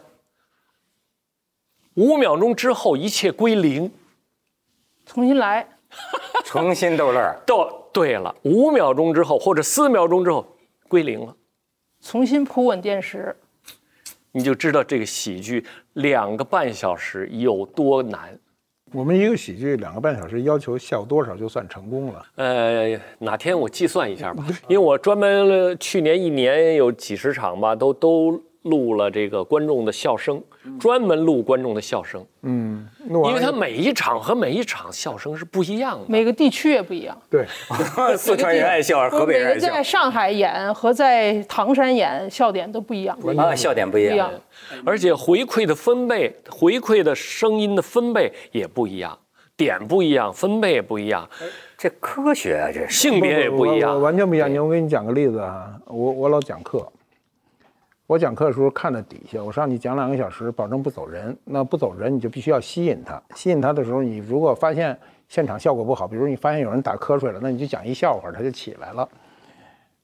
[1.94, 3.90] 五秒钟之后一切归零。
[5.06, 5.66] 重新来，
[6.44, 7.40] 重新逗乐儿。
[7.46, 10.46] 到对了，五秒钟之后或者四秒钟之后
[10.88, 11.36] 归零了，
[12.02, 13.36] 重新铺稳电池。
[14.32, 15.64] 你就知道这个喜剧
[15.94, 18.38] 两个半小时有多难。
[18.92, 22.26] 我们一个喜剧两个半小时，要求笑多少就算成功了。
[22.36, 30.42] 呃，哪天我计算一下吧，因为我专门去年一年有几十场吧，都都录了这个观众的笑声，
[30.80, 36.06] 专门录观众的笑声，嗯，因为他每一场和每一场笑声是不一样的。
[36.08, 37.46] 每个地区也不一样，对，
[38.18, 44.12] 四川人爱笑，河北人在上海演和在唐山演笑点都不一样，啊，笑点不一样。
[44.12, 44.32] 不一样。。
[44.86, 49.18] 而且回馈的分贝，回馈的声音的分贝也不一样，
[49.58, 51.30] 点不一样，分贝也不一样，
[51.78, 52.90] 这科学啊，这是。
[52.90, 54.52] 性别也不一样，完全不一样。
[54.52, 56.88] 你我给你讲个例子啊，我我老讲课，
[58.06, 61.36] 我讲课的时候看着底下，我上去讲两个小时，保证不走人。
[61.46, 63.22] 那不走人，你就必须要吸引他。
[63.34, 64.98] 吸引他的时候，你如果发现
[65.30, 69.08] 现场效果不好，比如你发现有人打瞌睡了，那你就讲一笑话，他就起来了。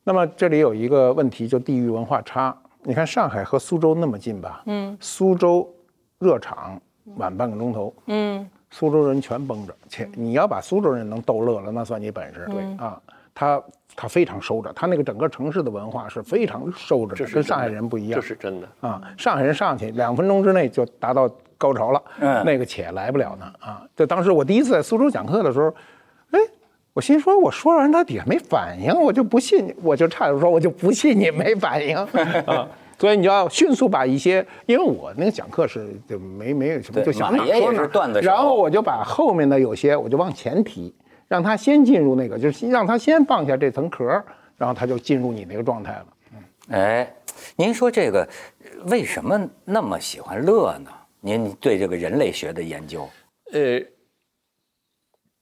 [0.06, 2.58] 那么这里有一个问题，就地域文化差。
[2.84, 4.64] 你看上海和苏州那么近吧？
[4.66, 5.70] 嗯，苏州
[6.20, 6.82] 热场
[7.18, 12.48] 晚半个钟头，嗯，苏州人全绷着，且你要把苏州人能逗乐了，那算你本事。
[12.50, 13.00] 对啊，
[13.40, 13.64] 他
[13.96, 18.28] 他非常收着，他那个整个城市的文化是非常收着跟上海人不一样这。
[18.28, 18.68] 是真的。
[18.82, 23.82] 啊，上海人上去两分钟之内就达到高潮了，嗯那个且来不了呢啊！
[23.96, 25.74] 就当时我第一次在苏州讲课的时候，
[26.32, 26.40] 哎，
[26.94, 31.96] 我心说我说完他底下没反应，我就不信，我就差点说我就不信你没反应
[32.46, 32.68] 啊！
[32.98, 40.94] 所以你就要迅速把一些，因为我那个讲课是就没没有什么，就想说哪段子然后我就把后面的有些我就往前提，
[41.30, 44.04] 让他先进入那个，就是让他先放下这层壳，
[44.58, 46.08] 然后他就进入你那个状态了。
[46.72, 47.16] 哎，
[47.56, 48.28] 您说这个
[48.88, 50.92] 为什么那么喜欢乐呢？
[51.22, 53.10] 您对这个人类学的研究，
[53.52, 53.80] 呃，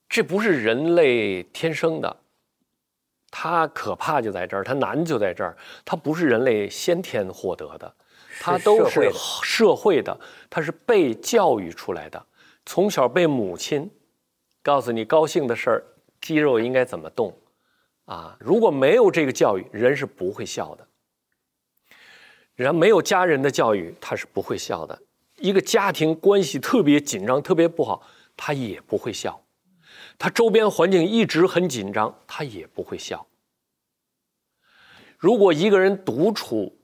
[0.09, 2.17] 这不是人类天生的，
[3.29, 7.93] 它可怕就在这儿，它难就在这儿，它不是人类先天获得的，
[8.41, 9.13] 它都是社会的
[9.43, 10.19] 社会的，
[10.49, 12.25] 它是被教育出来的，
[12.65, 13.89] 从小被母亲
[14.67, 15.85] 告诉你高兴的事儿，
[16.19, 17.33] 肌肉应该怎么动，
[18.03, 20.85] 啊，如果没有这个教育，人是不会笑的。
[22.53, 25.01] 人没有家人的教育，他是不会笑的。
[25.37, 28.05] 一个家庭关系特别紧张、特别不好，
[28.35, 29.41] 他也不会笑。
[30.17, 33.25] 他周边环境一直很紧张，他也不会笑。
[35.17, 36.77] 如果一个人独处，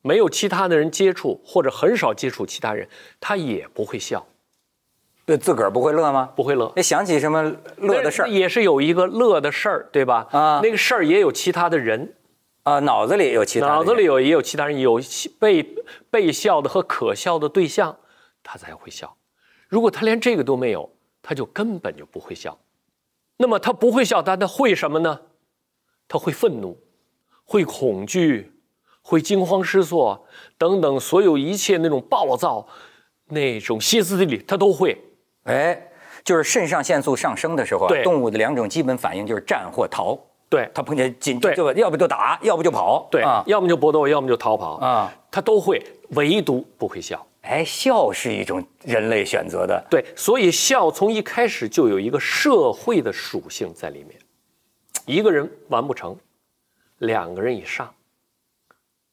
[0.00, 2.88] 没有其他的人接触，或者很少接触其他人，
[3.18, 4.24] 他也不会笑。
[5.26, 6.30] 呃自个儿不会乐吗？
[6.34, 6.72] 不会乐。
[6.74, 10.26] 那想起什么乐的事儿也是有一个乐的事儿，对吧？
[10.32, 12.14] 啊那个事儿也有其他的人，
[12.64, 12.80] 啊？
[12.80, 15.00] 脑子里有其他人，脑子里有也有其他人，有
[15.38, 15.76] 被
[16.10, 17.96] 被笑的和可笑的对象，
[18.42, 19.16] 他才会笑。
[19.68, 20.90] 如果他连这个都没有，
[21.22, 22.58] 他就根本就不会笑。
[23.36, 25.20] 那么他不会笑，但他会什么呢？
[26.08, 26.78] 他会愤怒，
[27.44, 28.52] 会恐惧，
[29.02, 30.26] 会惊慌失措
[30.58, 32.66] 等等，所有一切那种暴躁、
[33.28, 34.98] 那种歇斯底里，他都会。
[35.44, 35.80] 哎，
[36.24, 40.18] 就是肾上腺素上升的时候动物的两种基本反应就是战或逃。
[40.48, 43.08] 对它碰见紧对就要不就打，要不就跑。
[43.10, 47.26] 对，啊要么就搏斗，要么就逃跑啊，它都会，唯独不会笑。
[47.40, 49.82] 哎，笑是一种人类选择的。
[49.88, 54.18] 对，所以笑从一开始就有一个社会的属性在里面。
[55.06, 56.14] 一个人完不成，
[56.98, 57.92] 两个人以上，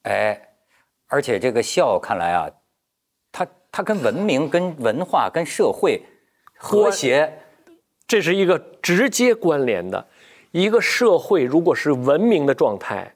[0.04, 0.40] 哎，
[1.08, 2.50] 而且这个笑看来啊，
[3.32, 6.04] 它它跟文明、跟文化、跟社会
[6.62, 7.32] 和谐，
[8.06, 10.06] 这是一个直接关联的。
[10.52, 13.16] 一个社会如果是文明的状态，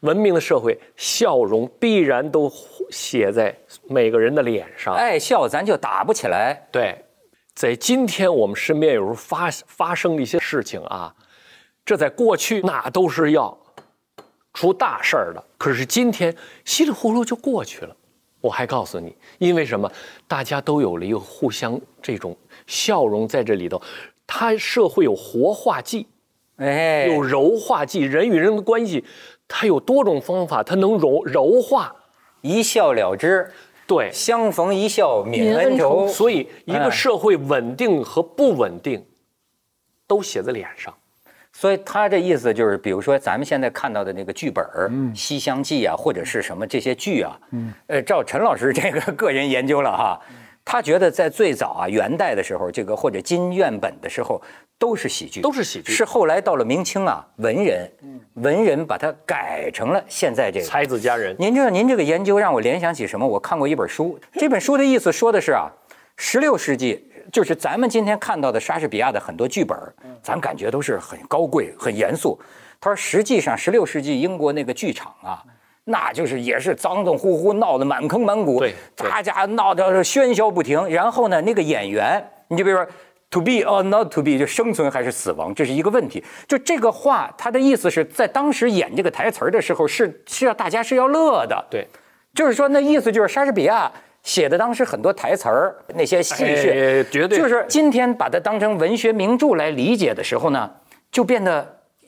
[0.00, 2.52] 文明的社会，笑容必然都
[2.90, 3.56] 写在
[3.88, 4.92] 每个人的脸上。
[4.92, 6.66] 爱笑咱就打不起来。
[6.72, 7.04] 对，
[7.54, 11.14] 在今天我们身边有时候发发生的一些事情啊，
[11.84, 13.56] 这在过去那都是要
[14.52, 16.34] 出大事儿的，可是今天
[16.64, 17.96] 稀里糊涂就过去了。
[18.40, 19.92] 我还告诉你，因为什么？
[20.26, 22.34] 大家都有了一个互相这种
[22.70, 23.82] 笑容在这里头，
[24.26, 26.06] 它社会有活化剂，
[26.56, 29.04] 哎，有柔化剂，人与人的关系，
[29.48, 31.96] 它有多种方法，它能柔柔化。
[32.42, 33.50] 一笑了之，
[33.86, 36.06] 对，相逢一笑泯泯恩恩仇。
[36.06, 36.84] 所以一哎。
[36.84, 39.04] 个社会稳定和不稳定，
[40.06, 40.94] 都写在脸上。
[41.52, 47.36] 所以他这意思就是，比如说咱们现在看到的那个剧本儿，西厢记》啊，或者是什么这些剧啊，
[47.88, 50.20] 呃，照陈老师这个个人研究了哈，
[50.64, 54.40] 他觉得在最早啊元代的时候，这个或者金院本的时候
[54.78, 55.90] 都是喜剧，都是喜剧。
[55.92, 57.90] 是后来到了明清啊，文人，
[58.34, 60.66] 文人把它改成了现在这个。
[60.66, 63.26] 才子佳人，您知道，您这个研究让我联想起什么？
[63.26, 65.70] 我看过一本书， 这本书的意思说的是啊，
[66.16, 69.76] 十六世纪就是咱们今天看到的莎士比亚的很多剧本，
[70.22, 72.38] 咱感觉都是很高贵、很严肃。
[72.80, 75.42] 他说，实际上十六世纪英国那个剧场啊，
[75.90, 78.64] 那就是也是脏脏乎乎，闹得满坑满谷，
[78.96, 80.88] 大家闹得喧嚣不停。
[80.88, 82.86] 然后呢，那个演员，你就比如说。
[83.32, 86.20] To be or not to be，就生存还是死亡，这是一个问题。
[86.48, 91.64] 就这个话，他的意思是在当时演这个台词儿的时候，是是要大家是要乐的。
[91.70, 91.86] 对，
[92.34, 93.88] 就是说那意思就是莎士比亚
[94.24, 100.68] 写的当时很多台词儿，那些戏谑，哎绝对就是今天把它当成文学名著来理解的时候呢，
[101.12, 101.64] 就变得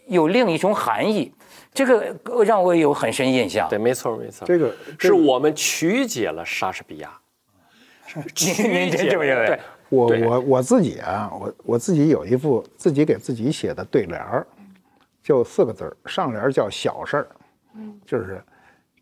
[0.08, 1.32] 有另一种含义。
[1.74, 3.68] 这个呃让我有很深印象。
[3.68, 7.10] 对，没错没错，这个是我们曲解了莎士比亚，
[8.14, 9.46] 您您真这么认为？
[9.46, 14.46] 对，我我我自己啊，我我自己有一副自己给自己写的对联儿，
[15.22, 17.26] 就四个字儿，上联儿叫小事儿，
[18.06, 18.42] 就是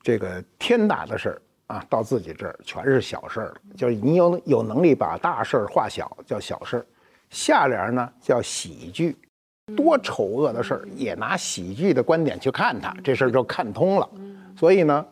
[0.03, 6.87] 这个天大的事儿啊，到自己这儿全是小事儿了，就是你有有能力把大事儿化小，叫小事儿。
[7.31, 9.17] 下联儿呢叫喜剧，
[9.77, 14.09] 多丑恶的事儿也拿喜剧的观点去看它，这事儿就看通了。
[14.57, 15.05] 所以呢。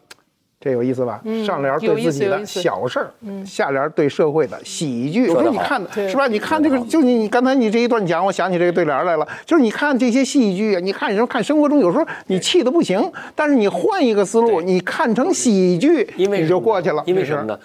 [0.61, 1.23] 这有意思吧？
[1.47, 3.13] 上联儿对自己的小事儿，
[3.47, 5.27] 下联儿对社会的喜剧。
[5.27, 6.27] 有时候你看的是吧？
[6.27, 9.29] 你看这个，就你你刚才你这一段讲，我想起这个对联儿来了。
[9.47, 13.01] 就是你看这些戏剧啊，你看有时候看生活中，有时候你气的不行，
[13.37, 17.05] 但是你换一个思路，你看成喜剧，你就过去了。
[17.07, 17.45] 因为什么？
[17.45, 17.57] 呢？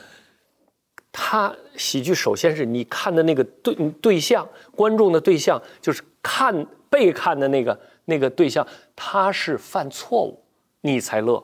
[1.12, 6.64] 他喜剧首先是你看的那个对对象，观众的对象就是看
[6.94, 8.66] 被看的那个那个对象，
[8.96, 10.40] 他是犯错误，
[10.82, 11.44] 你才乐，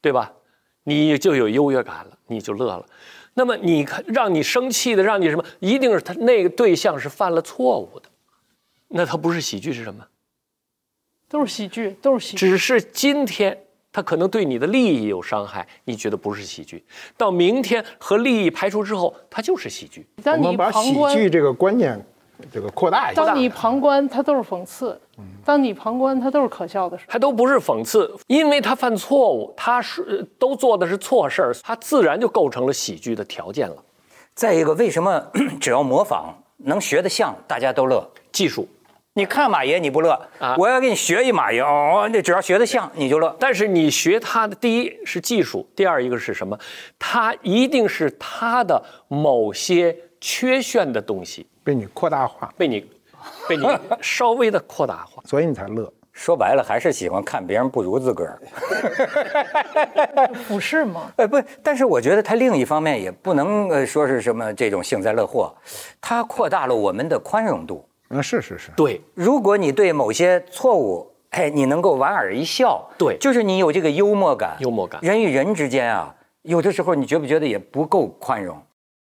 [0.00, 0.32] 对吧？
[0.84, 2.86] 你就有优越感了，你就乐了。
[3.34, 8.08] 那么你看，让你生气的，让你什么，一定是他那个对象是犯了错误的，
[8.86, 10.06] 那他不是喜剧是什么？
[11.28, 12.46] 都是喜剧，都是喜剧。
[12.46, 16.78] 只是今天他可能对你的利益有伤害，你觉得不是喜剧；
[17.16, 20.06] 到明天和利益排除之后，他就是喜剧。
[20.22, 21.98] 当你我们把喜，剧这个观念
[22.52, 23.24] 这个扩大一下。
[23.24, 24.96] 当你旁观，他都是讽刺；
[25.44, 27.04] 当你旁观，他都是可笑的事。
[27.08, 33.76] 他都不是讽刺，因为他犯错误，他是呃都做的是错事儿，他自然就构成了喜剧的条件了。
[34.34, 35.22] 再一个，为什么
[35.60, 38.08] 只要模仿能学得像，大家都乐？
[38.32, 38.66] 技术，
[39.12, 43.36] 你看马爷你不乐，啊我要给你学一马爷哦，那只要学得像你就乐。
[43.38, 46.58] 但是你学他的，第一是技术，第二一个是什么？
[46.98, 52.90] 他一定是他的某些缺陷的东西被你扩大化，被你
[53.48, 53.66] 被你
[54.00, 55.22] 稍微的扩大化。
[55.26, 55.92] 所以你才乐。
[56.12, 58.38] 说白了还是喜欢看别人不如自个儿。
[60.46, 61.10] 不是吗。
[61.16, 65.54] 呃，不，但是我觉得他另一方面也不能呃说是什么这种幸灾乐祸，
[66.02, 67.88] 他扩大了我们的宽容度。
[68.10, 74.54] 嗯，是是是，对，如果你对某些错误，哎，你能够莞尔一笑，对就是你有这个幽默感。
[74.60, 78.62] 幽默感人与人之间啊，有的时候你觉不觉得也不够宽容？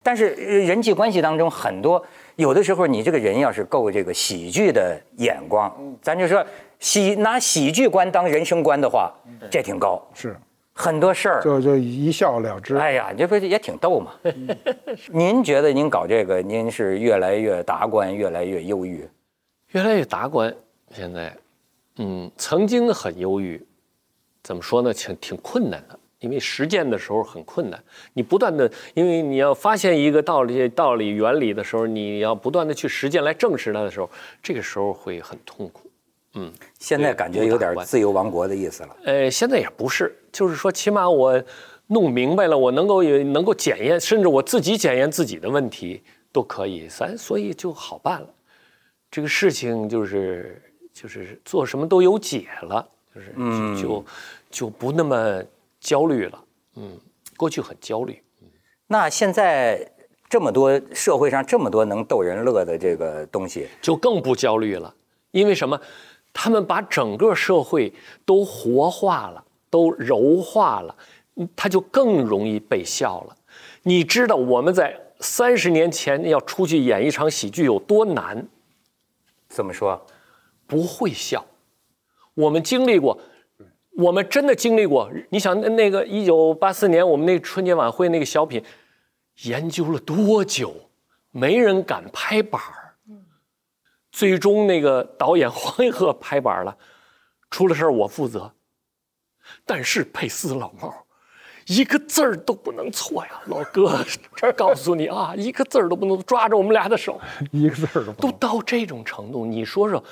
[0.03, 6.45] 但是呃人际关系当中很多，有的时候你这个人要是够这个喜剧的眼光，咱就说
[6.79, 9.13] 喜拿喜剧观当人生观的话，
[9.49, 10.01] 这挺高。
[10.13, 10.35] 是
[10.73, 12.77] 很多事儿，就就一笑了之。
[12.77, 14.13] 哎呀，这不也挺逗吗？
[15.11, 19.07] 您觉得您搞这个，您是越来越达观，越来越忧郁？
[19.71, 20.51] 越来越达观。
[20.95, 21.35] 现在，
[21.97, 23.63] 嗯，曾经很忧郁，
[24.41, 24.93] 怎么说呢？
[24.93, 27.83] 挺挺困难的，因为实践的时候很困难。
[28.13, 34.09] 你不断的，因为你要发现一个道理、道理、原理的时候，你要不断的去实践来证实它的时候，
[34.41, 35.91] 这个时候会很痛苦。
[36.35, 36.49] 嗯，
[36.79, 38.95] 现在感觉有点自由王国的意思了。
[39.03, 41.43] 呃，现在也不是，就是说，起码我
[41.87, 46.01] 弄明白了，我能够也能够检验，甚至我自己检验自己的问题
[46.31, 48.27] 都可以，咱所以就好办了。
[49.09, 50.61] 这个事情就是
[50.93, 54.05] 就是做什么都有解了，就是嗯就就
[54.49, 55.43] 就不那么
[55.81, 56.43] 焦虑了。
[56.75, 56.97] 嗯，
[57.35, 58.23] 过去很焦虑。
[58.87, 59.91] 那现在
[60.29, 64.95] 这么多社会上这么多能逗人乐的这个东西，就更不焦虑了，
[65.31, 65.77] 因为什么？
[66.33, 67.93] 他们把整个社会
[68.25, 70.95] 都活化了，都柔化了，
[71.35, 73.35] 嗯他就更容易被笑了。
[73.83, 78.47] 你知道我们在三十年前要出去演一场喜剧有多难？
[79.49, 80.05] 怎么说？
[80.65, 81.45] 不会笑。
[82.33, 83.19] 我们经历过，
[83.97, 85.11] 我们真的经历过。
[85.29, 88.63] 你想那那个一九八四年我们那个春节晚会那个小品，
[89.43, 90.73] 研究了多久？
[91.31, 92.95] 没人敢拍板儿。
[94.11, 96.77] 最终那个导演 黄一鹤拍板了，
[97.49, 98.51] 出了事儿我负责。
[99.65, 100.93] 但是佩斯老猫，
[101.67, 107.19] 一个字儿都不能错呀，老哥，这告诉你啊，一个字儿都不能抓着我们俩的手。
[107.51, 108.31] 一个字儿都不都。
[108.33, 110.03] 到这种程度，你说说，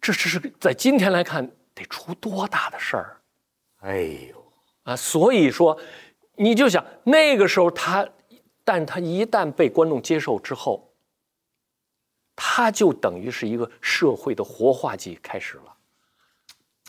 [0.00, 3.20] 这这是在今天来看得出多大的事儿
[3.80, 3.98] 哎
[4.30, 4.52] 呦，
[4.84, 4.96] 啊！
[4.96, 5.78] 所以说，
[6.36, 8.08] 你就想那个时候他，
[8.64, 10.90] 但他一旦被观众接受之后，
[12.34, 15.74] 他就等于是一个社会的活化剂开始了。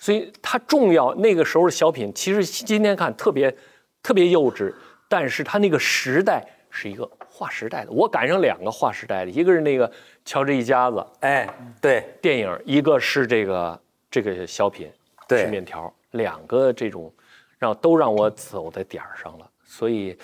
[0.01, 1.15] 所以它重要。
[1.15, 3.55] 那个时候的小品，其实今天看特别
[4.03, 4.71] 特别幼稚，
[5.09, 7.91] 但是它那个时代是一个划时代的。
[7.91, 9.91] 我赶上两个划时代的，一个是那个
[10.23, 11.49] 乔治一家子哎，
[11.81, 14.91] 对，电影，一个是这个这个小品
[15.27, 17.13] 对吃面条，两个这种
[17.57, 19.49] 让都让我走在点儿上了。
[19.63, 20.17] 所以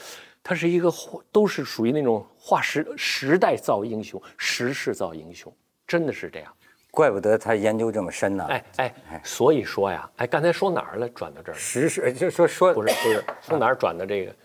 [0.43, 0.91] 它是一个
[1.31, 5.53] 都是属于那种划时时代造英雄，时势造英雄，
[5.85, 6.53] 真的是这样。
[6.89, 8.45] 怪不得他研究这么深呢。
[8.45, 11.07] 哎哎，所以说呀，哎，刚才说哪儿了？
[11.09, 14.35] 转到这儿时事就说说不是不是，从哪儿转的这个？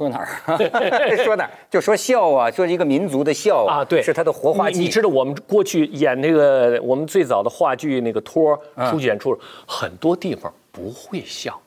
[0.00, 0.26] 说哪儿？
[1.22, 1.50] 说哪儿？
[1.68, 4.78] 就说笑啊，说一个民族的笑啊，对，是他的活化剂。
[4.78, 11.60] 你你知道我们过去演那个我们最早的话剧那个托儿出去演出，很多地方不会笑，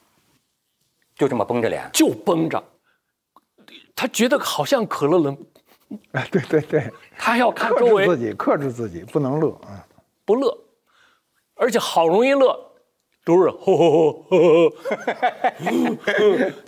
[1.16, 1.88] 就这么绷着脸。
[1.94, 2.62] 就绷着。
[3.96, 5.38] 他觉得好像可乐了，
[6.14, 9.86] 哎，对对对，他要看周围制自己，克制自己，不能乐啊。
[10.26, 10.58] 不乐，
[11.54, 12.60] 而且好容易乐，
[13.26, 13.92] 都是吼吼
[14.30, 14.70] 吼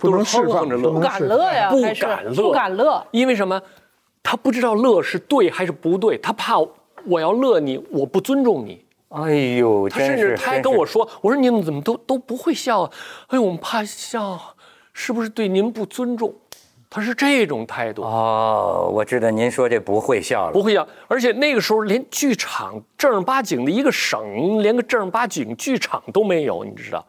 [0.00, 3.06] 都是释放哼哼着乐，不敢乐呀，不敢乐，不敢乐。
[3.10, 3.60] 因为什么？
[4.22, 6.54] 他不知道乐是对还是不对，他怕
[7.04, 8.84] 我要乐你，我不尊重你。
[9.10, 12.90] 哎呦，他甚至他还跟我说：“我说你们怎么都都不会笑啊？
[13.28, 14.40] 哎呦，我们怕笑，
[14.92, 16.34] 是不是对您不尊重？”
[16.88, 20.52] 他是这种态度，哦，我知道您说这不会笑了。
[20.52, 20.86] 不会笑。
[21.08, 27.06] 而且那个时候连剧场正儿八经的一个省，连个正儿八经剧场都没有，你知道？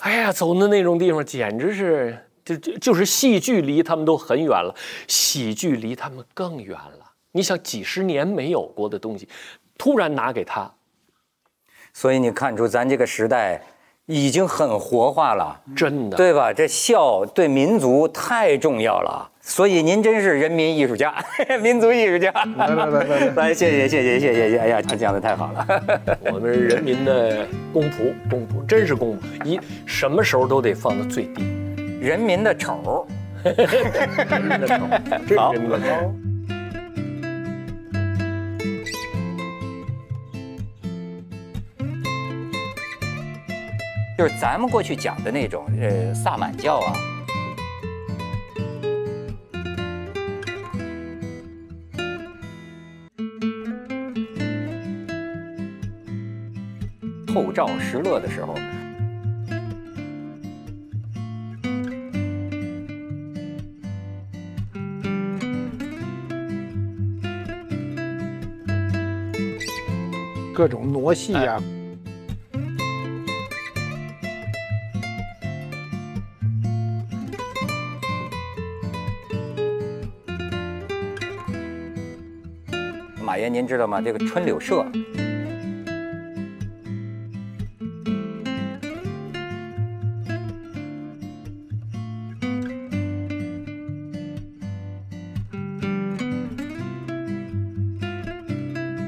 [0.00, 4.74] 哎呀，走的那种地方简直是，就就就是戏剧离他们都很远了，
[5.08, 7.12] 喜剧离他们更远了。
[7.32, 9.28] 你想几十年没有过的东西，
[9.76, 10.70] 突然拿给他，
[11.92, 13.60] 所以你看出咱这个时代
[14.10, 16.52] 已经很活化了，真的对吧？
[16.52, 19.30] 这孝对民族太重要了。
[19.40, 21.14] 所以您真是人民艺术家，
[21.62, 22.30] 民族艺术家。
[22.56, 24.58] 来来来来来，谢谢谢谢谢谢谢！
[24.58, 25.66] 哎呀，讲的太好了。
[26.32, 31.44] 我们人民的公仆，公仆真是公仆，一什么时候都得放到最低。
[32.00, 33.06] 人民的丑，
[33.44, 34.76] 人民的丑，
[35.28, 36.29] 这好是人民的丑。
[44.20, 46.92] 就是咱们过去讲的那种呃萨满教啊，
[57.34, 58.54] 后赵石勒的时候，
[70.52, 71.79] 各种傩戏啊，马
[83.40, 84.00] 爷您知道吗？
[84.00, 84.84] 这个春柳社。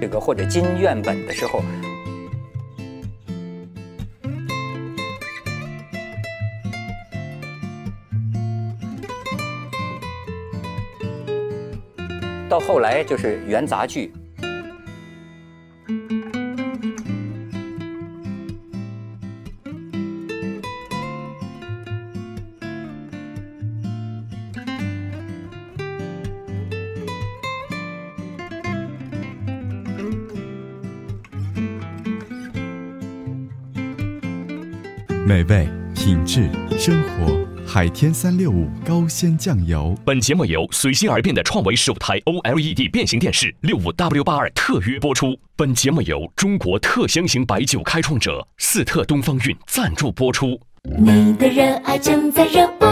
[0.00, 1.62] 这个或者金院本的时候，
[12.48, 14.12] 到后来就是元杂剧。
[36.84, 39.96] 生活，海天三六五高鲜酱油。
[40.04, 45.38] 本节目由随心而变的创维十五台 OLED 变形电视六五 W 八二特约播出。
[45.54, 50.60] 本节目由中国特香型白酒开创者四特东方韵赞助播出。
[50.98, 52.91] 你的热爱正在热播。